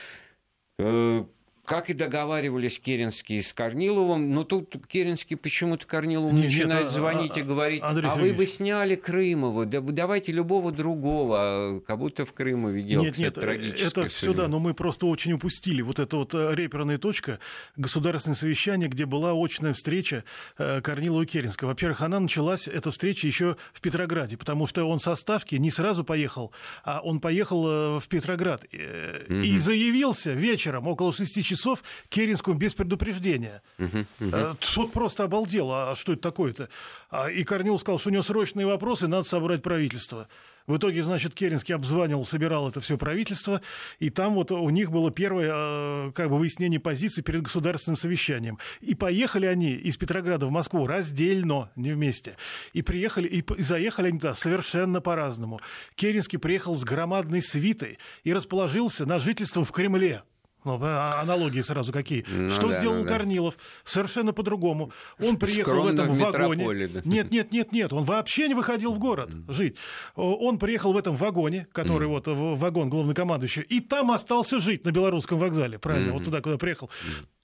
[1.72, 7.32] Как и договаривались Керенские с Корниловым, но тут Керенский почему-то Корнилову нет, начинает нет, звонить
[7.36, 11.98] а, и говорить, Андрей а вы бы сняли Крымова, да давайте любого другого, а как
[11.98, 16.00] будто в Крымове дело, Нет, нет, это все да, но мы просто очень упустили вот
[16.00, 17.40] эта вот э, реперная точка,
[17.78, 20.26] государственное совещание, где была очная встреча
[20.58, 21.70] э, Корнилова и Керенского.
[21.70, 26.04] Во-первых, она началась, эта встреча еще в Петрограде, потому что он со Ставки не сразу
[26.04, 26.52] поехал,
[26.84, 29.34] а он поехал э, в Петроград угу.
[29.34, 31.61] и заявился вечером около 6 часов
[32.10, 33.62] Керенскому без предупреждения.
[33.80, 34.58] Угу, угу.
[34.62, 36.70] Суд просто обалдел, а что это такое-то?
[37.10, 40.28] А, и Корнилов сказал, что у него срочные вопросы, надо собрать правительство.
[40.68, 43.62] В итоге, значит, Керенский обзванивал, собирал это все правительство,
[44.00, 48.60] и там вот у них было первое э, как бы выяснение позиции перед государственным совещанием.
[48.80, 52.38] И поехали они из Петрограда в Москву раздельно, не вместе.
[52.74, 55.60] И приехали, и заехали они туда совершенно по-разному.
[55.96, 60.24] Керенский приехал с громадной свитой и расположился на жительство в Кремле.
[60.64, 62.26] Ну, а аналогии сразу какие.
[62.28, 63.10] Ну, что да, сделал ну, да.
[63.10, 63.56] Корнилов?
[63.84, 64.92] Совершенно по-другому.
[65.20, 66.88] Он приехал Скромно в этом в вагоне.
[66.88, 67.02] Да.
[67.04, 67.94] Нет, нет, нет, нет.
[67.94, 69.78] Он вообще не выходил в город жить.
[70.16, 72.12] Он приехал в этом вагоне, который mm.
[72.12, 75.80] вот вагон главнокомандующий, и там остался жить на белорусском вокзале.
[75.80, 76.14] Правильно, mm-hmm.
[76.14, 76.90] вот туда, куда приехал.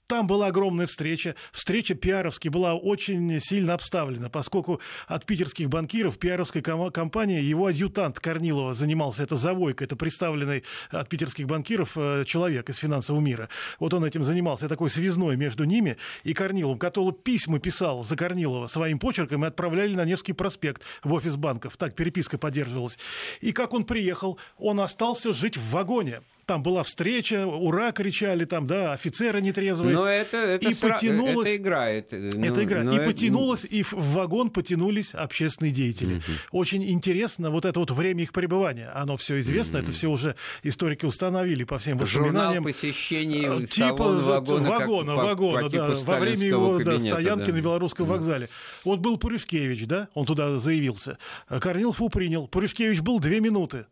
[0.08, 1.34] Там была огромная встреча.
[1.52, 8.72] Встреча пиаровски была очень сильно обставлена, поскольку от питерских банкиров пиаровской компании его адъютант Корнилова
[8.72, 9.22] занимался.
[9.22, 13.50] Это Завойка, это представленный от питерских банкиров э, человек из финансового мира.
[13.78, 14.66] Вот он этим занимался.
[14.66, 19.94] такой связной между ними и Корниловым, который письма писал за Корнилова своим почерком и отправляли
[19.94, 21.76] на Невский проспект в офис банков.
[21.76, 22.98] Так переписка поддерживалась.
[23.42, 28.66] И как он приехал, он остался жить в вагоне там была встреча, ура кричали, там,
[28.66, 29.94] да, офицеры нетрезвые.
[29.94, 30.94] Но это, это, и сра...
[30.94, 31.46] потянулось...
[31.46, 32.08] это играет.
[32.10, 32.90] Ну, это играет.
[32.90, 33.04] И это...
[33.04, 36.14] потянулось, и в вагон потянулись общественные деятели.
[36.14, 36.22] Угу.
[36.52, 38.90] Очень интересно вот это вот время их пребывания.
[38.94, 39.84] Оно все известно, угу.
[39.84, 42.64] это все уже историки установили по всем воспоминаниям.
[42.64, 47.04] Журнал посещений э, типа вагона, вагона, как, вагона по, по да, во время его кабинета,
[47.04, 47.52] да, стоянки да.
[47.52, 48.14] на Белорусском угу.
[48.14, 48.48] вокзале.
[48.84, 51.18] Вот был Пуришкевич, да, он туда заявился.
[51.46, 52.48] Корнилов принял.
[52.48, 53.84] Пуришкевич был две минуты.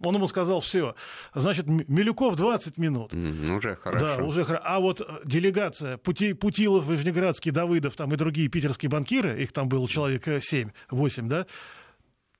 [0.00, 0.94] Он ему сказал, все,
[1.34, 3.12] значит, Милюков 20 минут.
[3.12, 4.04] Mm, уже хорошо.
[4.04, 4.62] Да, уже хорошо.
[4.66, 9.68] А вот э, делегация Пути, Путилов, Вижнеградский, Давыдов там и другие питерские банкиры, их там
[9.68, 11.46] было человек 7-8, э, да,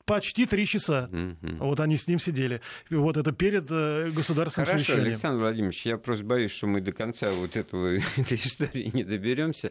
[0.04, 1.08] почти три часа.
[1.10, 1.58] Mm-hmm.
[1.58, 2.60] Вот они с ним сидели.
[2.90, 5.12] Вот это перед э, государственным Хорошо, совещанием.
[5.12, 9.70] Александр Владимирович, я просто боюсь, что мы до конца вот этого, этой истории не доберемся.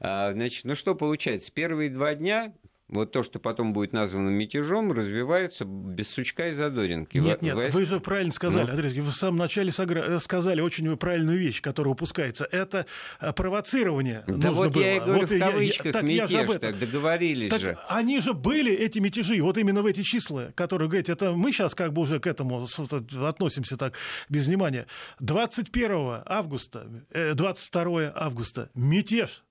[0.00, 1.50] А, значит, ну что получается?
[1.52, 2.52] Первые два дня
[2.88, 7.16] вот то, что потом будет названо мятежом, развивается без сучка и задоринки.
[7.16, 7.74] Нет, нет, Войск...
[7.74, 8.72] вы же правильно сказали, ну?
[8.72, 12.46] Андрей, вы в самом начале э, сказали очень правильную вещь, которая упускается.
[12.50, 12.86] Это
[13.20, 14.82] э, провоцирование Да вот было.
[14.82, 17.78] я и говорю вот в кавычках я, так, мятеж, я же так договорились так же.
[17.88, 21.74] Они же были, эти мятежи, вот именно в эти числа, которые, говорите, это мы сейчас
[21.74, 22.66] как бы уже к этому
[23.26, 23.94] относимся так
[24.28, 24.86] без внимания.
[25.20, 29.42] 21 августа, 22 э, августа, мятеж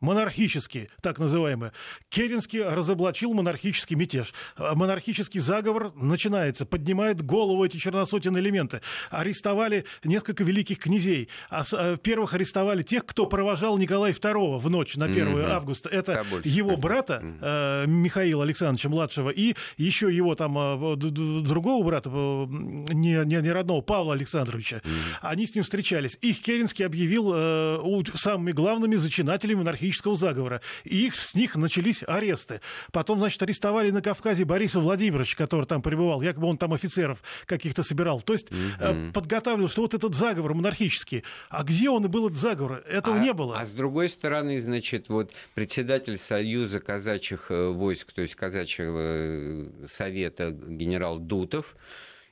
[0.00, 1.70] монархический, так называемый.
[2.08, 4.32] Керенский разоблачил монархический мятеж.
[4.56, 8.80] Монархический заговор начинается, поднимает голову эти черносотенные элементы.
[9.10, 11.28] Арестовали несколько великих князей.
[11.50, 15.50] А, а первых арестовали тех, кто провожал Николая II в ночь на 1 mm-hmm.
[15.50, 15.88] августа.
[15.88, 17.86] Это его брата mm-hmm.
[17.86, 22.46] Михаила Александровича младшего и еще его там э, другого брата, э,
[22.92, 24.76] не, не, не родного, Павла Александровича.
[24.76, 25.18] Mm-hmm.
[25.22, 26.18] Они с ним встречались.
[26.20, 30.60] Их Керенский объявил самыми главными зачинателями монархии монархического заговора.
[30.84, 32.60] И их, с них начались аресты.
[32.92, 36.22] Потом, значит, арестовали на Кавказе Бориса Владимировича, который там пребывал.
[36.22, 38.20] Якобы он там офицеров каких-то собирал.
[38.20, 39.12] То есть mm-hmm.
[39.12, 41.24] подготавливал, что вот этот заговор монархический.
[41.48, 42.82] А где он и был этот заговор?
[42.88, 43.58] Этого а, не было.
[43.58, 49.66] А с другой стороны, значит, вот председатель Союза казачьих э, войск, то есть казачьего э,
[49.90, 51.74] совета генерал Дутов,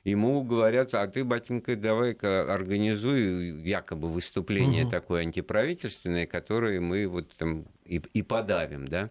[0.03, 4.91] ему говорят, а ты, батенька, давай-ка организуй якобы выступление угу.
[4.91, 9.09] такое антиправительственное, которое мы вот там и, и подавим, да.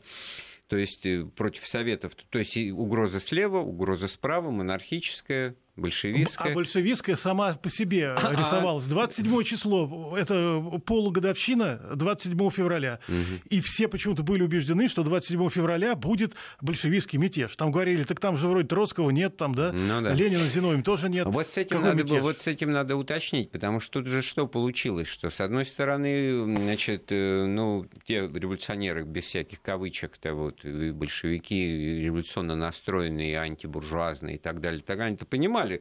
[0.69, 6.53] То есть э, против Советов, то есть угроза слева, угроза справа, монархическая, большевистская.
[6.53, 8.87] А большевистская сама по себе а, рисовалась.
[8.87, 13.01] 27 число, это полугодовщина 27 февраля.
[13.09, 13.49] Угу.
[13.51, 17.55] И все почему-то были убеждены, что 27 февраля будет большевистский мятеж.
[17.57, 19.73] Там говорили, так там же вроде Троцкого нет, там, да?
[19.73, 20.15] Ну, да.
[20.15, 21.27] Ленина Зиновьем тоже нет.
[21.27, 24.47] Вот с, этим надо, было, вот с этим надо уточнить, потому что тут же что
[24.47, 32.03] получилось, что с одной стороны, значит, э, ну, те революционеры, без всяких кавычек-то, вот, большевики
[32.03, 35.81] революционно настроенные, антибуржуазные и так далее, так далее, они-то понимали, понимали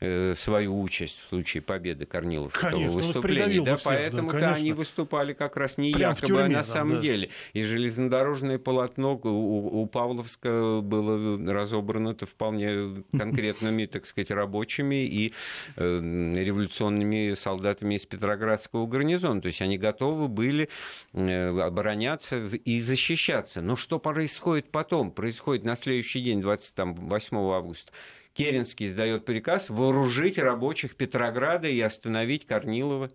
[0.00, 3.60] э, свою участь в случае победы Корниловского Конечно, выступления.
[3.60, 6.96] Вот да, поэтому-то да, они выступали как раз не Прям якобы, тюрьме, а на самом
[6.96, 7.02] да.
[7.02, 7.28] деле.
[7.52, 15.34] И железнодорожное полотно у, у Павловска было разобрано-то вполне конкретными, так сказать, рабочими и
[15.76, 19.40] э, революционными солдатами из Петроградского гарнизона.
[19.40, 20.68] То есть они готовы были
[21.12, 23.60] э, обороняться и защищаться.
[23.60, 25.12] Но что происходит потом?
[25.12, 27.92] Происходит на следующий день, 28 августа
[28.34, 33.10] Керенский издает приказ вооружить рабочих Петрограда и остановить Корнилова.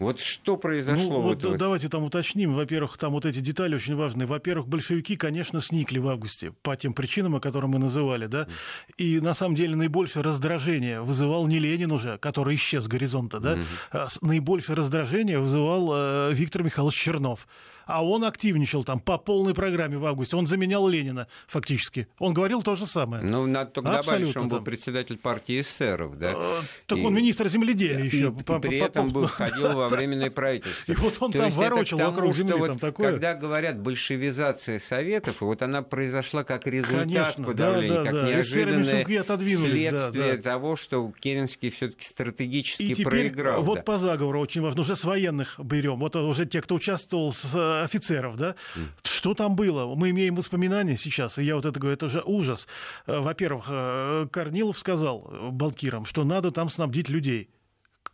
[0.00, 1.18] Вот что произошло?
[1.18, 2.54] Ну, вот, вот давайте там уточним.
[2.54, 4.26] Во-первых, там вот эти детали очень важные.
[4.26, 8.48] Во-первых, большевики, конечно, сникли в августе по тем причинам, о которых мы называли, да.
[8.96, 13.58] И на самом деле наибольшее раздражение вызывал не Ленин уже, который исчез с горизонта, да.
[13.92, 17.46] А наибольшее раздражение вызывал э, Виктор Михайлович Чернов
[17.90, 20.36] а он активничал там по полной программе в августе.
[20.36, 22.08] Он заменял Ленина фактически.
[22.18, 23.22] Он говорил то же самое.
[23.22, 24.64] Ну, надо только Абсолютно добавить, что он был там.
[24.64, 26.32] председатель партии эсеров, да?
[26.36, 28.28] А, так и, он министр земледелия еще.
[28.28, 30.92] И, по, при по, этом был, ходил во временное правительство.
[30.92, 33.12] И вот он то там ворочал тому, вокруг земли, вот, там такое.
[33.12, 38.28] Когда говорят большевизация Советов, вот она произошла как результат Конечно, подавления, да, да, как да.
[38.28, 40.42] неожиданное следствие да, да.
[40.42, 43.62] того, что Керенский все-таки стратегически и теперь проиграл.
[43.62, 43.82] Вот да.
[43.82, 45.98] по заговору очень важно, уже с военных берем.
[45.98, 48.54] Вот уже те, кто участвовал с офицеров, да?
[48.76, 48.88] Mm.
[49.02, 49.94] Что там было?
[49.94, 52.66] Мы имеем воспоминания сейчас, и я вот это говорю, это же ужас.
[53.06, 57.50] Э, во-первых, э, Корнилов сказал банкирам, что надо там снабдить людей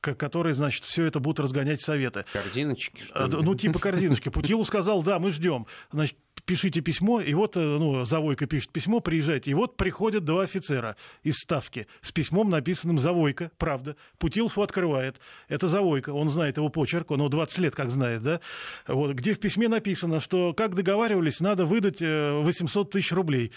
[0.00, 2.24] которые, значит, все это будут разгонять советы.
[2.33, 3.00] Корзиночки?
[3.02, 3.42] Что ли?
[3.42, 4.29] Ну, типа корзиночки.
[4.31, 5.66] Путилов сказал, да, мы ждем.
[5.90, 9.50] Значит, пишите письмо, и вот, э, ну, Завойко пишет письмо, приезжайте.
[9.50, 13.96] И вот приходят два офицера из Ставки с письмом, написанным Завойко, правда.
[14.18, 15.16] Путилов его открывает.
[15.48, 18.40] Это Завойко, он знает его почерк, он его 20 лет как знает, да.
[18.87, 23.52] Вот, где в письме написано, что, как договаривались, надо выдать 800 э, тысяч рублей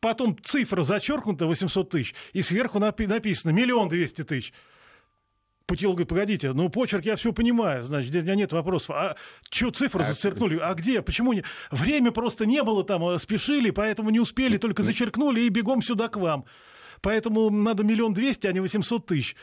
[0.00, 4.52] потом цифра зачеркнута 800 тысяч, и сверху написано миллион двести тысяч.
[5.66, 8.90] Путил говорит, погодите, ну почерк я все понимаю, значит, у меня нет вопросов.
[8.90, 9.16] А
[9.50, 10.58] что цифры а зачеркнули?
[10.58, 11.00] А где?
[11.00, 11.42] Почему не?
[11.70, 16.08] Время просто не было там, а спешили, поэтому не успели, только зачеркнули и бегом сюда
[16.08, 16.44] к вам.
[17.00, 19.36] Поэтому надо миллион двести, а не восемьсот тысяч.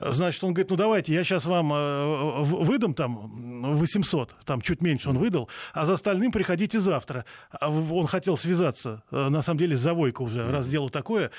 [0.00, 5.10] Значит, он говорит, ну давайте, я сейчас вам э, выдам там 800, там чуть меньше
[5.10, 7.24] он выдал, а за остальным приходите завтра.
[7.52, 11.30] А он хотел связаться, э, на самом деле, с Завойко уже, раз дело такое.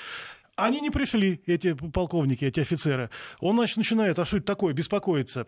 [0.56, 3.10] Они не пришли, эти полковники, эти офицеры.
[3.40, 5.46] Он, значит, начинает, а что это такое, беспокоиться.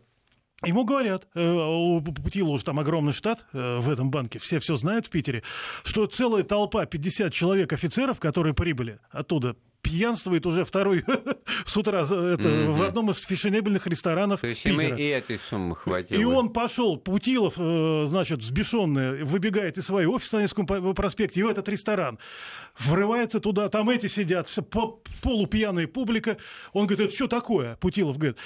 [0.65, 4.75] Ему говорят, э, у Путила уже там огромный штат э, в этом банке, все все
[4.75, 5.45] знают в Питере,
[5.85, 11.05] что целая толпа, 50 человек офицеров, которые прибыли оттуда, пьянствует уже второй
[11.65, 12.73] с утра это, mm-hmm.
[12.73, 14.97] в одном из фешенебельных ресторанов То есть Питера.
[14.97, 16.21] и этой суммы хватило.
[16.21, 21.43] И он пошел, Путилов, э, значит, сбешенный, выбегает из своего офиса на Невском проспекте и
[21.45, 22.19] в этот ресторан.
[22.79, 24.63] Врывается туда, там эти сидят, вся
[25.23, 26.37] полупьяная публика.
[26.73, 27.77] Он говорит, это что такое?
[27.77, 28.39] Путилов говорит,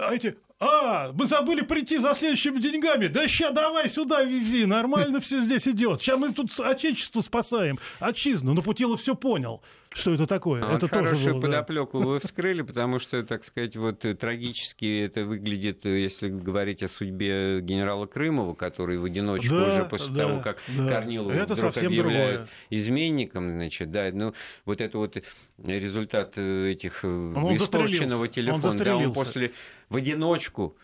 [0.00, 3.06] а эти, а, мы забыли прийти за следующими деньгами.
[3.06, 6.02] Да ща давай сюда вези, нормально все здесь идет.
[6.02, 8.52] Сейчас мы тут отечество спасаем, отчизну.
[8.52, 10.62] Но Путилов все понял что это такое.
[10.62, 12.06] А это вот тоже хорошую было, подоплеку да.
[12.06, 16.88] вы вскрыли, потому что, так сказать, вот э, трагически это выглядит, э, если говорить о
[16.88, 20.86] судьбе генерала Крымова, который в одиночку да, уже после да, того, как да.
[20.88, 22.48] Корнилова это вдруг объявляют другое.
[22.70, 24.32] изменником, значит, да, ну
[24.64, 25.20] вот это вот
[25.64, 29.50] результат э, этих он испорченного телефона, он да, он после
[29.90, 30.76] в одиночку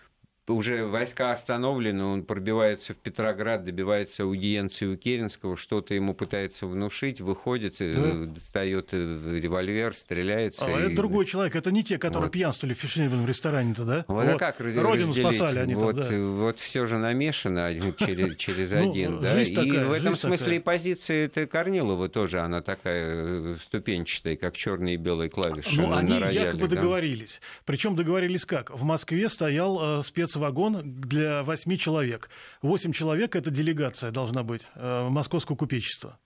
[0.54, 7.20] уже войска остановлены, он пробивается в Петроград, добивается аудиенции у Керенского, что-то ему пытается внушить,
[7.20, 8.32] выходит, э, да.
[8.32, 10.66] достает э, револьвер, стреляется.
[10.66, 10.84] А и...
[10.84, 12.32] это другой человек, это не те, которые вот.
[12.32, 14.04] пьянствовали в фешенебельном ресторане-то, да?
[14.06, 14.34] Вот, вот.
[14.34, 16.16] а как Родину спасали они вот, там, да.
[16.16, 19.42] вот все же намешано через, через ну, один, да?
[19.42, 25.28] И в этом смысле и позиция Корнилова тоже, она такая ступенчатая, как черные и белые
[25.28, 25.80] клавиши.
[25.80, 27.40] Ну, они якобы договорились.
[27.64, 28.70] Причем договорились как?
[28.70, 32.30] В Москве стоял спец вагон для восьми человек.
[32.62, 36.18] Восемь человек– это делегация должна быть э, московского купечества.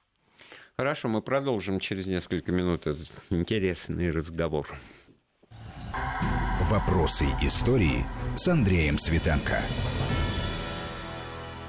[0.77, 4.67] Хорошо, мы продолжим через несколько минут этот интересный разговор.
[6.63, 8.05] Вопросы истории
[8.37, 9.61] с Андреем Светенко.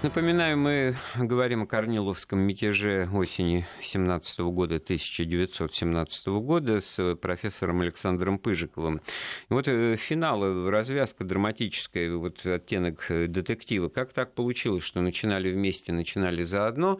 [0.03, 8.99] Напоминаю, мы говорим о Корниловском мятеже осени 17 года, 1917 года с профессором Александром Пыжиковым.
[9.49, 13.89] Вот э, финал, э, развязка драматическая, вот оттенок э, детектива.
[13.89, 16.99] Как так получилось, что начинали вместе, начинали заодно?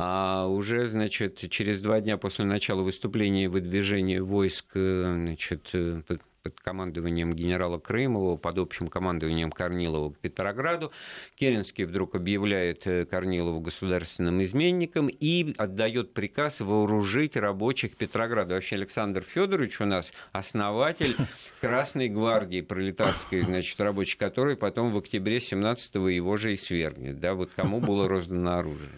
[0.00, 5.72] а уже, значит, через два дня после начала выступления и выдвижения войск значит,
[6.06, 6.22] под
[6.62, 10.92] командованием генерала Крымова, под общим командованием Корнилова к Петрограду.
[11.36, 18.54] Керенский вдруг объявляет э, Корнилову государственным изменником и отдает приказ вооружить рабочих Петрограда.
[18.54, 21.16] Вообще Александр Федорович у нас основатель
[21.60, 27.20] Красной гвардии пролетарской, значит, рабочей, который потом в октябре 17-го его же и свергнет.
[27.20, 28.90] Да, вот кому было роздано оружие.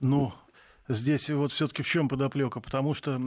[0.00, 0.34] Ну,
[0.88, 2.60] здесь вот все-таки в чем подоплека?
[2.60, 3.20] Потому что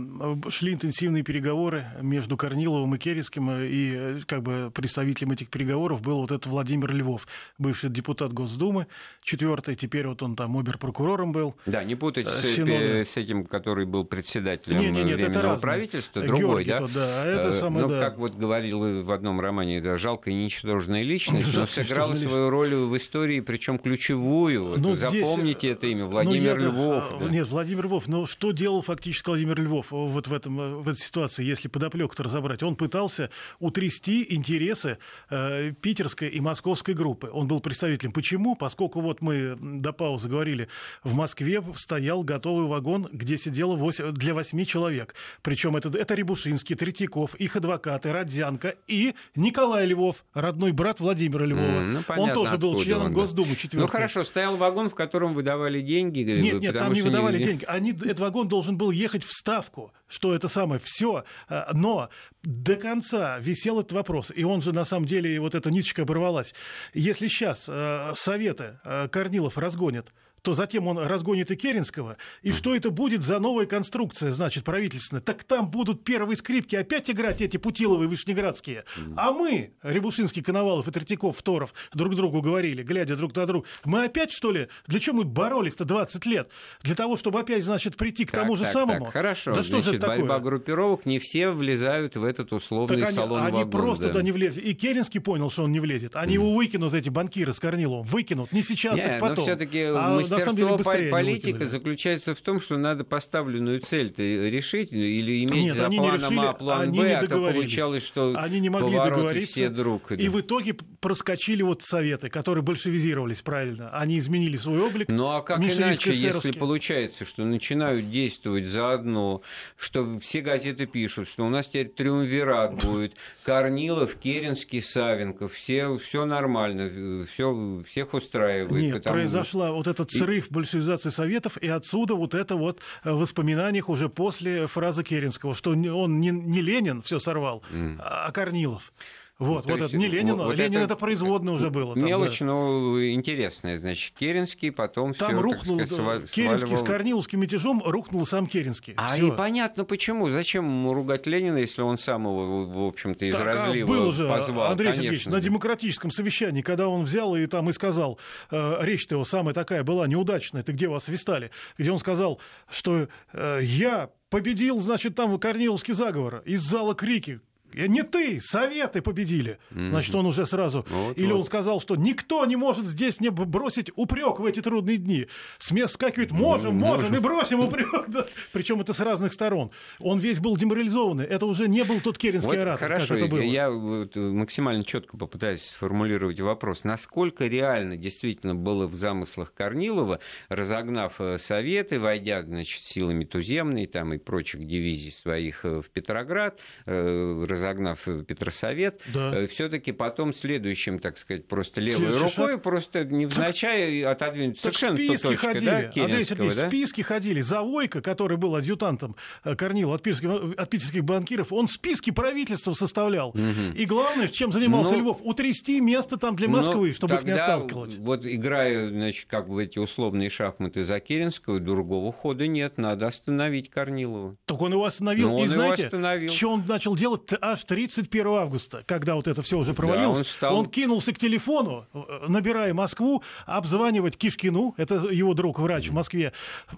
[0.49, 6.01] шли интенсивные переговоры между Корниловым и Керецким, э, и э, как бы представителем этих переговоров
[6.01, 7.27] был вот этот Владимир Львов,
[7.57, 8.87] бывший депутат Госдумы,
[9.23, 11.55] четвертый, теперь вот он там обер-прокурором был.
[11.65, 15.61] Да, не путать с, э, с этим, который был председателем не, не, нет, Временного это
[15.61, 16.77] правительства, другой, Георгий, да?
[16.79, 17.99] То, да, а это самое, ну, да.
[17.99, 22.75] как вот говорил в одном романе, да, жалкая и ничтожная личность, но сыграла свою роль
[22.75, 24.67] в истории, причем ключевую.
[24.67, 25.71] Вот, ну, запомните здесь...
[25.71, 27.11] это имя, ну, Владимир ну, Львов.
[27.11, 27.29] А, да.
[27.29, 30.99] Нет, нет, Владимир Львов, но что делал фактически Владимир Львов вот в, этом, в этой
[30.99, 32.63] ситуации, если подоплеку разобрать?
[32.63, 33.29] Он пытался
[33.59, 34.97] утрясти интересы
[35.29, 37.29] э, питерской и московской группы.
[37.31, 38.11] Он был представителем.
[38.11, 38.55] Почему?
[38.55, 40.67] Поскольку вот мы до паузы говорили,
[41.03, 45.15] в Москве стоял готовый вагон, где сидело 8, для восьми человек.
[45.41, 51.63] Причем это, это Рябушинский, Третьяков, их адвокаты, Родзянко и Николай Львов, родной брат Владимира Львова.
[51.63, 53.55] Mm, ну, понятно, он тоже был членом он, Госдумы.
[53.55, 53.85] Четвертый.
[53.85, 56.19] Ну хорошо, стоял вагон, в котором выдавали деньги.
[56.19, 57.43] Нет, нет, там не выдавали не...
[57.45, 61.23] деньги они, этот вагон должен был ехать в Ставку, что это самое, все.
[61.47, 62.09] А, но
[62.43, 66.53] до конца висел этот вопрос, и он же на самом деле, вот эта ниточка оборвалась.
[66.93, 70.11] Если сейчас э, советы э, Корнилов разгонят,
[70.47, 72.15] то затем он разгонит и Керенского.
[72.41, 75.21] И что это будет за новая конструкция, значит, правительственная?
[75.21, 78.85] Так там будут первые скрипки опять играть эти Путиловы Вышнеградские.
[79.17, 84.05] А мы, Рябушинский, Коновалов и Третьяков, Второв, друг другу говорили, глядя друг на друга, мы
[84.05, 86.49] опять, что ли, для чего мы боролись-то 20 лет?
[86.81, 89.05] Для того, чтобы опять, значит, прийти к тому же так, самому?
[89.05, 90.19] Так, хорошо, да что значит, же это такое?
[90.19, 94.09] борьба группировок, не все влезают в этот условный так они, салон Они вагон, просто да.
[94.13, 94.61] туда не влезли.
[94.61, 96.15] И Керенский понял, что он не влезет.
[96.15, 98.53] Они его выкинут, эти банкиры с Корниловым, выкинут.
[98.53, 99.35] Не сейчас, не, так потом.
[99.35, 104.91] Но все-таки а мы мастерство деле, политика заключается в том, что надо поставленную цель решить
[104.91, 108.69] или иметь Нет, за планом решили, А, план Б, а то получалось, что они не
[108.69, 110.11] могли договориться, все друг.
[110.11, 113.89] И в итоге проскочили вот советы, которые большевизировались, правильно.
[113.89, 115.07] Они изменили свой облик.
[115.09, 119.41] Ну а как иначе, если получается, что начинают действовать заодно,
[119.77, 123.13] что все газеты пишут, что у нас теперь триумвират будет,
[123.43, 128.75] Корнилов, Керенский, Савенков, все, все нормально, все, всех устраивает.
[128.75, 129.15] Нет, потому...
[129.15, 134.67] произошла вот этот срыв большевизации Советов, и отсюда вот это вот в воспоминаниях уже после
[134.67, 137.97] фразы Керенского, что он не, не Ленин все сорвал, mm.
[137.99, 138.91] а Корнилов.
[139.39, 141.93] Вот, ну, вот это не Ленин, вот Ленин это, это производное уже было.
[141.93, 142.45] Там, мелочь, да.
[142.45, 143.77] но интересная.
[143.77, 146.21] Значит, Керенский потом Там все, рухнул, сказать, свал...
[146.21, 146.77] Керенский сваливал...
[146.77, 148.95] с Корниловским мятежом рухнул сам Керенский.
[148.97, 149.31] А всё.
[149.31, 150.29] и понятно почему.
[150.29, 154.27] Зачем ругать Ленина, если он сам его, в общем-то, из так, разлива а был уже,
[154.27, 154.71] позвал?
[154.71, 155.03] Андрей Конечно.
[155.03, 158.17] Сергеевич, на демократическом совещании, когда он взял и там и сказал,
[158.49, 161.51] э, речь-то его самая такая была неудачная, ты где вас свистали?
[161.77, 166.41] Где он сказал, что э, я победил, значит, там Корниловский заговор.
[166.45, 167.39] Из зала крики
[167.87, 169.59] не ты, Советы победили.
[169.71, 170.85] Значит, он уже сразу...
[170.89, 171.39] Вот, Или вот.
[171.39, 175.27] он сказал, что никто не может здесь мне бросить упрек в эти трудные дни.
[175.59, 176.79] С мест скакивает, можем, mm-hmm.
[176.79, 177.87] можем, и бросим упрек.
[178.07, 178.25] Да.
[178.53, 179.71] Причем это с разных сторон.
[179.99, 181.25] Он весь был деморализованный.
[181.25, 183.41] Это уже не был тот керенский вот оратор, хорошо, как это было.
[183.41, 186.83] Я максимально четко попытаюсь сформулировать вопрос.
[186.83, 190.19] Насколько реально действительно было в замыслах Корнилова,
[190.49, 196.59] разогнав э, Советы, войдя, значит, силами туземной там, и прочих дивизий своих э, в Петроград,
[196.85, 199.47] э, разогнав Петросовет, Да.
[199.47, 202.63] все-таки потом следующим, так сказать, просто левой Следующий рукой, шаг.
[202.63, 205.65] просто невзначай отодвинуть Так совершенно в списке точкой, ходили,
[205.95, 206.65] да, Андрей Сергеевич, да?
[206.65, 207.41] в списке ходили.
[207.41, 213.35] Завойко, который был адъютантом э, Корнила от питерских, от питерских банкиров, он списки правительства составлял.
[213.75, 217.31] И главное, чем занимался Ну, Львов, утрясти место там для Но Москвы, чтобы их не
[217.31, 217.97] отталкивать.
[217.97, 223.69] Вот играя, значит, как в эти условные шахматы за Керенского, другого хода нет, надо остановить
[223.69, 224.37] Корнилова.
[224.45, 225.29] Так он его остановил.
[225.29, 225.89] Ну, и знаете,
[226.29, 227.21] что он начал делать
[227.57, 230.17] аж 31 августа, когда вот это все уже провалилось.
[230.19, 235.93] он стал- кинулся к телефону, э, набирая Москву, обзванивать Кишкину, это его друг, врач в
[235.93, 236.33] Москве,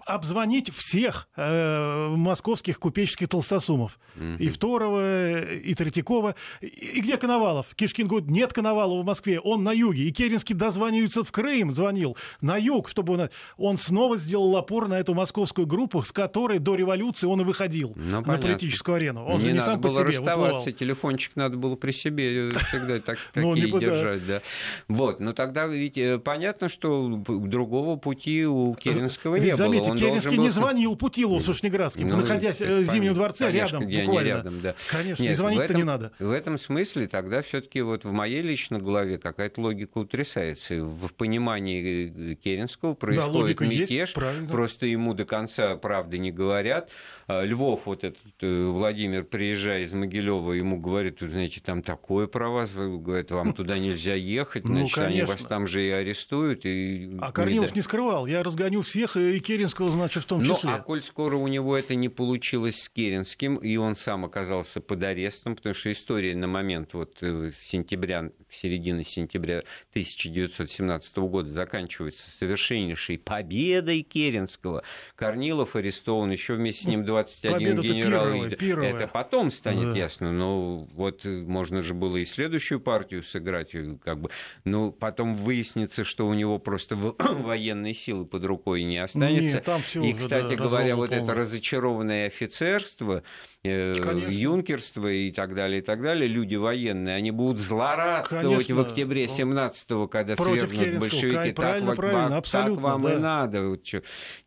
[0.05, 3.99] обзвонить всех э, московских купеческих толстосумов.
[4.39, 6.35] И Второго, и Третьякова.
[6.61, 7.67] И, и где Коновалов?
[7.75, 10.03] Кишкин говорит, нет Коновалова в Москве, он на юге.
[10.03, 13.29] И Керенский дозванивается в Крым, звонил на юг, чтобы он...
[13.57, 17.93] Он снова сделал опор на эту московскую группу, с которой до революции он и выходил
[17.95, 19.25] Ну, на политическую арену.
[19.25, 20.77] Он же не сам по себе расставаться, выплывал.
[20.79, 23.95] телефончик надо было при себе всегда так, Ну, не такие пытался.
[23.95, 24.41] держать, да.
[24.87, 29.55] Вот, но тогда ведь э, понятно, что другого пути у Керенского не было.
[29.55, 34.73] заметьте, Керенский не звонил Путилову с Ушнеградским, Ну, находясь э, в Зимнем дворце рядом буквально.
[34.89, 36.11] Конечно, Нет, и звонить-то не надо.
[36.19, 40.83] В этом смысле тогда все-таки вот в моей личной голове какая-то логика утрясается.
[40.83, 44.13] В понимании э, Керенского происходит мятеж,
[44.49, 46.89] просто ему до конца правды не говорят.
[47.27, 52.27] А Львов, вот этот э, Владимир, приезжая из Могилева, ему говорит, «Вы знаете, там такое
[52.27, 56.65] про вас, говорит, вам туда нельзя ехать, Ну, значит, они вас там же и арестуют.
[56.65, 58.25] И А Корнилов не скрывал.
[58.27, 60.71] Я разгоню всех, и Керенского, значит, в том ну, числе.
[60.71, 65.03] а коль скоро у него это не получилось с Керенским, и он сам оказался под
[65.03, 73.17] арестом, потому что история на момент вот э, сентября, середины сентября 1917 года заканчивается совершеннейшей
[73.17, 74.83] победой Керенского.
[75.15, 78.25] Корнилов арестован, еще вместе с ним 21 Победа-то генерал.
[78.31, 78.93] первая, первая.
[78.93, 79.97] Это потом станет Да.
[79.97, 84.29] ясно, но вот э, можно же было и следующую партию сыграть, как бы,
[84.63, 89.57] но потом выяснится, что у него просто военные силы под рукой не останется.
[89.57, 91.35] Нет, там и, уже, кстати да, говоря, вот это полный.
[91.35, 93.23] разочарованное офицерство,
[93.61, 94.29] Конечно.
[94.31, 98.75] юнкерство и так далее, и так далее, люди военные, они будут злорадствовать Конечно.
[98.75, 101.35] в октябре 17-го, когда Против свергнут большевики.
[101.35, 103.13] Кай, так, правильно, правильно, так- так вам да.
[103.13, 103.79] и надо.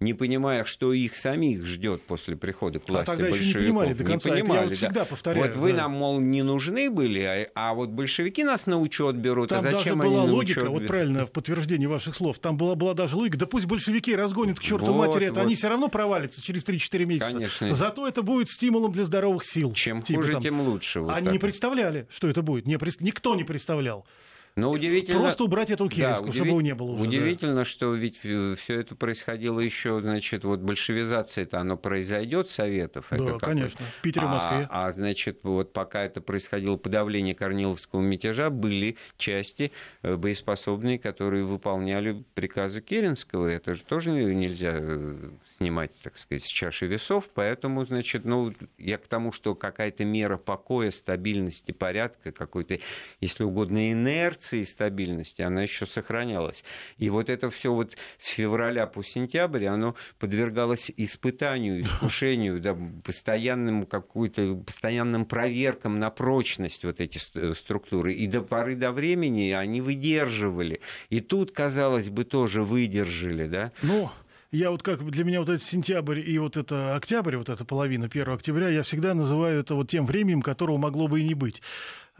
[0.01, 3.63] Не понимая, что их самих ждет после прихода к А власти тогда еще не большевиков.
[3.67, 4.29] понимали до конца.
[4.31, 4.75] Я понимали, вот да.
[4.77, 5.77] всегда повторяю, Вот вы да.
[5.83, 9.51] нам, мол, не нужны были, а, а вот большевики нас на учет берут.
[9.51, 12.39] Там а даже зачем была они на логика, учет вот правильно, в подтверждении ваших слов,
[12.39, 15.43] там была, была даже логика, да пусть большевики разгонят к черту Вот, матери, это вот.
[15.43, 17.33] они все равно провалятся через 3-4 месяца.
[17.35, 17.75] Конечно.
[17.75, 19.73] Зато это будет стимулом для здоровых сил.
[19.73, 20.43] Чем Типа хуже, там.
[20.43, 21.01] тем лучше.
[21.01, 21.41] вот Они не вот.
[21.41, 22.67] представляли, что это будет.
[22.67, 24.07] Не Никто не представлял.
[24.55, 25.21] Но удивительно...
[25.21, 27.03] Просто убрать эту Керенскую, удиви- чтобы его не было уже.
[27.05, 27.09] да.
[27.09, 33.07] Удивительно, что ведь все это происходило еще, значит, вот большевизация-то, оно произойдет Советов.
[33.11, 34.69] Да, это как конечно, в Питере, в Москве.
[34.71, 39.73] А, а, значит, вот пока это происходило подавление Корниловского мятежа, были части
[40.03, 43.47] э, боеспособные, которые выполняли приказы Керенского.
[43.47, 47.31] Это же тоже нельзя э, снимать, так сказать, с чаши весов.
[47.33, 52.79] Поэтому, значит, ну, я к тому, что какая-то мера покоя, стабильности, порядка, какой-то,
[53.21, 56.65] если угодно, инерции стабильности, она еще сохранялась.
[56.99, 63.87] И вот это все вот с февраля по сентябрь, оно подвергалось испытанию, искушению, да, постоянным
[63.87, 68.13] какой-то, постоянным проверкам на прочность вот эти ст- структуры.
[68.13, 70.81] И до поры до времени они выдерживали.
[71.11, 73.73] И тут, казалось бы, тоже выдержали, да?
[73.83, 74.11] Ну,
[74.53, 78.05] я вот как для меня вот этот сентябрь и вот это октябрь, вот эта половина
[78.05, 81.63] 1 октября, я всегда называю это вот тем временем, которого могло бы и не быть.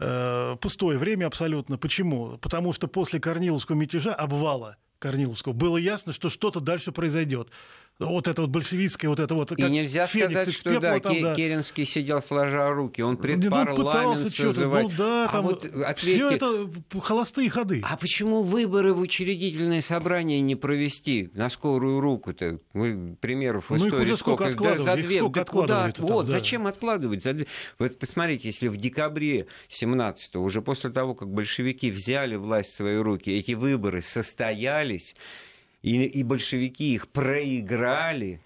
[0.03, 1.77] Э, Пустое время абсолютно.
[1.77, 2.37] Почему?
[2.39, 7.49] Потому что после Корниловского мятежа, обвала Корниловского, было ясно, что что-то дальше произойдет.
[8.05, 9.51] Вот это вот большевистское, вот это вот...
[9.51, 11.35] И нельзя Феникс сказать, что да, там, да.
[11.35, 14.83] Керенский сидел сложа руки, он Ну, предпарламент что-то, созывать.
[14.83, 16.69] ну да, а там вот все ответьте, это
[17.01, 17.81] холостые ходы.
[17.83, 22.59] А почему выборы в учредительное собрание не провести на скорую руку-то?
[22.73, 25.91] Мы примеров в Ну, истории уже сколько Да, за две, сколько да куда?
[25.91, 26.31] там, Вот, да.
[26.33, 27.23] зачем откладывать?
[27.23, 27.47] За две-
[27.79, 32.97] Вот посмотрите, если в декабре 17 уже после того, как большевики взяли власть в свои
[32.97, 35.15] руки, эти выборы состоялись,
[35.83, 38.41] и, и большевики их проиграли,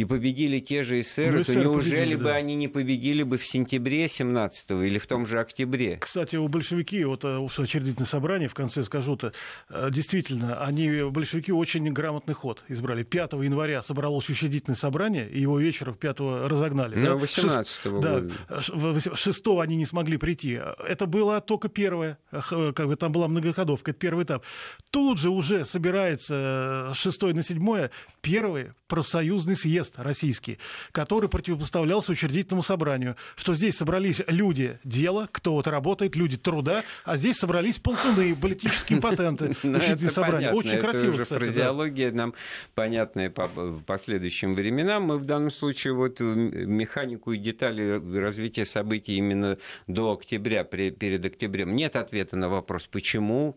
[0.00, 2.34] и победили те же эсеры, Ну, то неужели победили, бы да.
[2.36, 5.98] они не победили бы в сентябре 17 или в том же октябре?
[5.98, 9.32] Кстати, у большевики, вот э, уж учредительное собрание, в конце скажу-то,
[9.68, 13.02] э, действительно, они, большевики, очень грамотный ход избрали.
[13.02, 16.96] 5 января собралось учредительное собрание, и его вечером 5 разогнали.
[16.96, 17.12] Ну, да?
[17.24, 18.62] 18-го Да, года.
[18.62, 20.60] ш- в- вось- 6 они не смогли прийти.
[20.88, 22.40] Это было только первое, э,
[22.74, 24.44] как бы там была многоходовка, это первый этап.
[24.90, 27.88] Тут же уже собирается э, с 6 на 7
[28.22, 30.58] первый профсоюзный съезд съезд российский,
[30.92, 37.36] который противопоставлялся учредительному собранию, что здесь собрались люди дела, кто-то работает, люди труда, а здесь
[37.36, 40.52] собрались полтуны, политические патенты, Ну, учредительное собрание.
[40.52, 42.34] Очень красиво, уже фразеология нам
[42.74, 43.48] понятная по
[43.86, 45.04] последующим временам.
[45.04, 51.74] Мы в данном случае вот механику и детали развития событий именно до октября, перед октябрем.
[51.74, 53.56] Нет ответа на вопрос, почему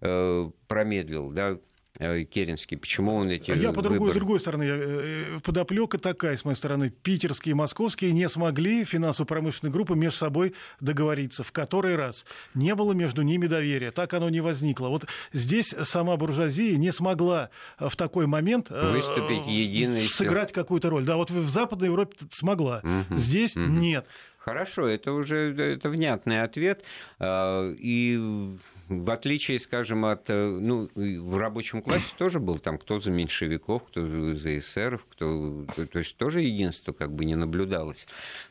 [0.00, 1.58] э, промедлил, да, э,
[1.98, 6.44] Керенский, почему он эти А Я по другой, с другой стороны, э, подоплека такая, с
[6.44, 11.44] моей стороны, питерские и московские не смогли финансово-промышленные группы между собой договориться.
[11.44, 14.88] В который раз не было между ними доверия, так оно не возникло.
[14.88, 20.90] Вот здесь сама буржуазия не смогла э, в такой момент э, Выступить единой сыграть какую-то
[20.90, 21.04] роль.
[21.04, 23.16] Да, вот в Западной Европе смогла, Мгм.
[23.16, 23.80] здесь Мгм.
[23.80, 24.06] нет.
[24.38, 26.82] Хорошо, это уже это внятный ответ.
[27.20, 28.18] А, И
[28.88, 30.28] в отличие, скажем, от...
[30.28, 35.64] э, Ну, в рабочем классе тоже был там кто за меньшевиков, кто за эсеров, кто...
[35.92, 38.06] То есть тоже единство как бы не наблюдалось.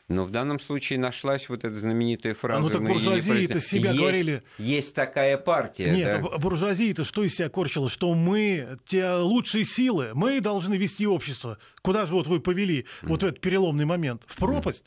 [0.08, 2.60] Но в данном случае нашлась вот эта знаменитая фраза...
[2.62, 3.60] ну так «Мы не буржуазии-то производим».
[3.60, 4.42] себя Есть- говорили.
[4.58, 5.90] Есть такая партия.
[5.92, 6.16] Нет, да.
[6.18, 7.88] а бу- буржуазия-то что из себя корчила?
[7.88, 11.58] Что мы, те лучшие силы, мы должны вести общество.
[11.82, 14.22] Куда же вот вы повели вот в этот переломный момент?
[14.26, 14.84] В пропасть?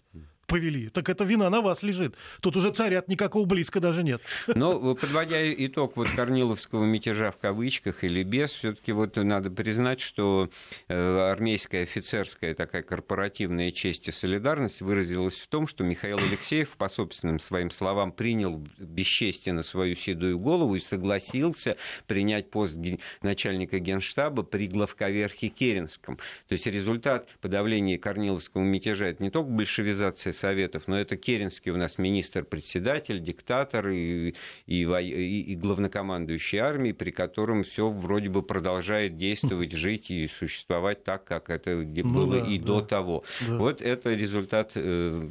[0.47, 0.87] Повели.
[0.87, 2.15] Так это вина на вас лежит.
[2.41, 4.21] Тут уже царят никакого близко даже нет.
[4.47, 10.49] Но подводя итог вот Корниловского мятежа в кавычках или без, все-таки вот надо признать, что
[10.87, 16.87] э, армейская офицерская такая корпоративная честь и солидарность выразилась в том, что Михаил Алексеев, по
[16.87, 21.75] собственным своим словам, принял бесчестие на свою седую голову и согласился
[22.07, 26.15] принять пост ген- начальника генштаба при главковерхе Керенском.
[26.47, 31.77] То есть результат подавления Корниловского мятежа это не только большевизация Советов, но это Керенский у
[31.77, 34.33] нас министр-председатель, диктатор и,
[34.65, 41.03] и, во- и- главнокомандующий армией, при котором все вроде бы продолжает действовать, жить и существовать
[41.03, 42.65] так, как это Ну было да, и да.
[42.65, 43.23] до того.
[43.47, 43.57] Да.
[43.57, 45.29] Вот это результат э,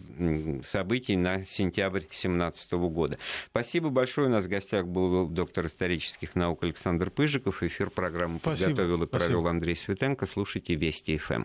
[0.66, 3.18] событий на сентябрь 2017 года.
[3.50, 4.28] Спасибо большое.
[4.28, 7.62] У нас в гостях был доктор исторических наук Александр Пыжиков.
[7.62, 9.46] Эфир программы Спасибо, подготовил и провел.
[9.48, 10.26] Андрей Светенко.
[10.26, 11.42] Слушайте Вести ФМ.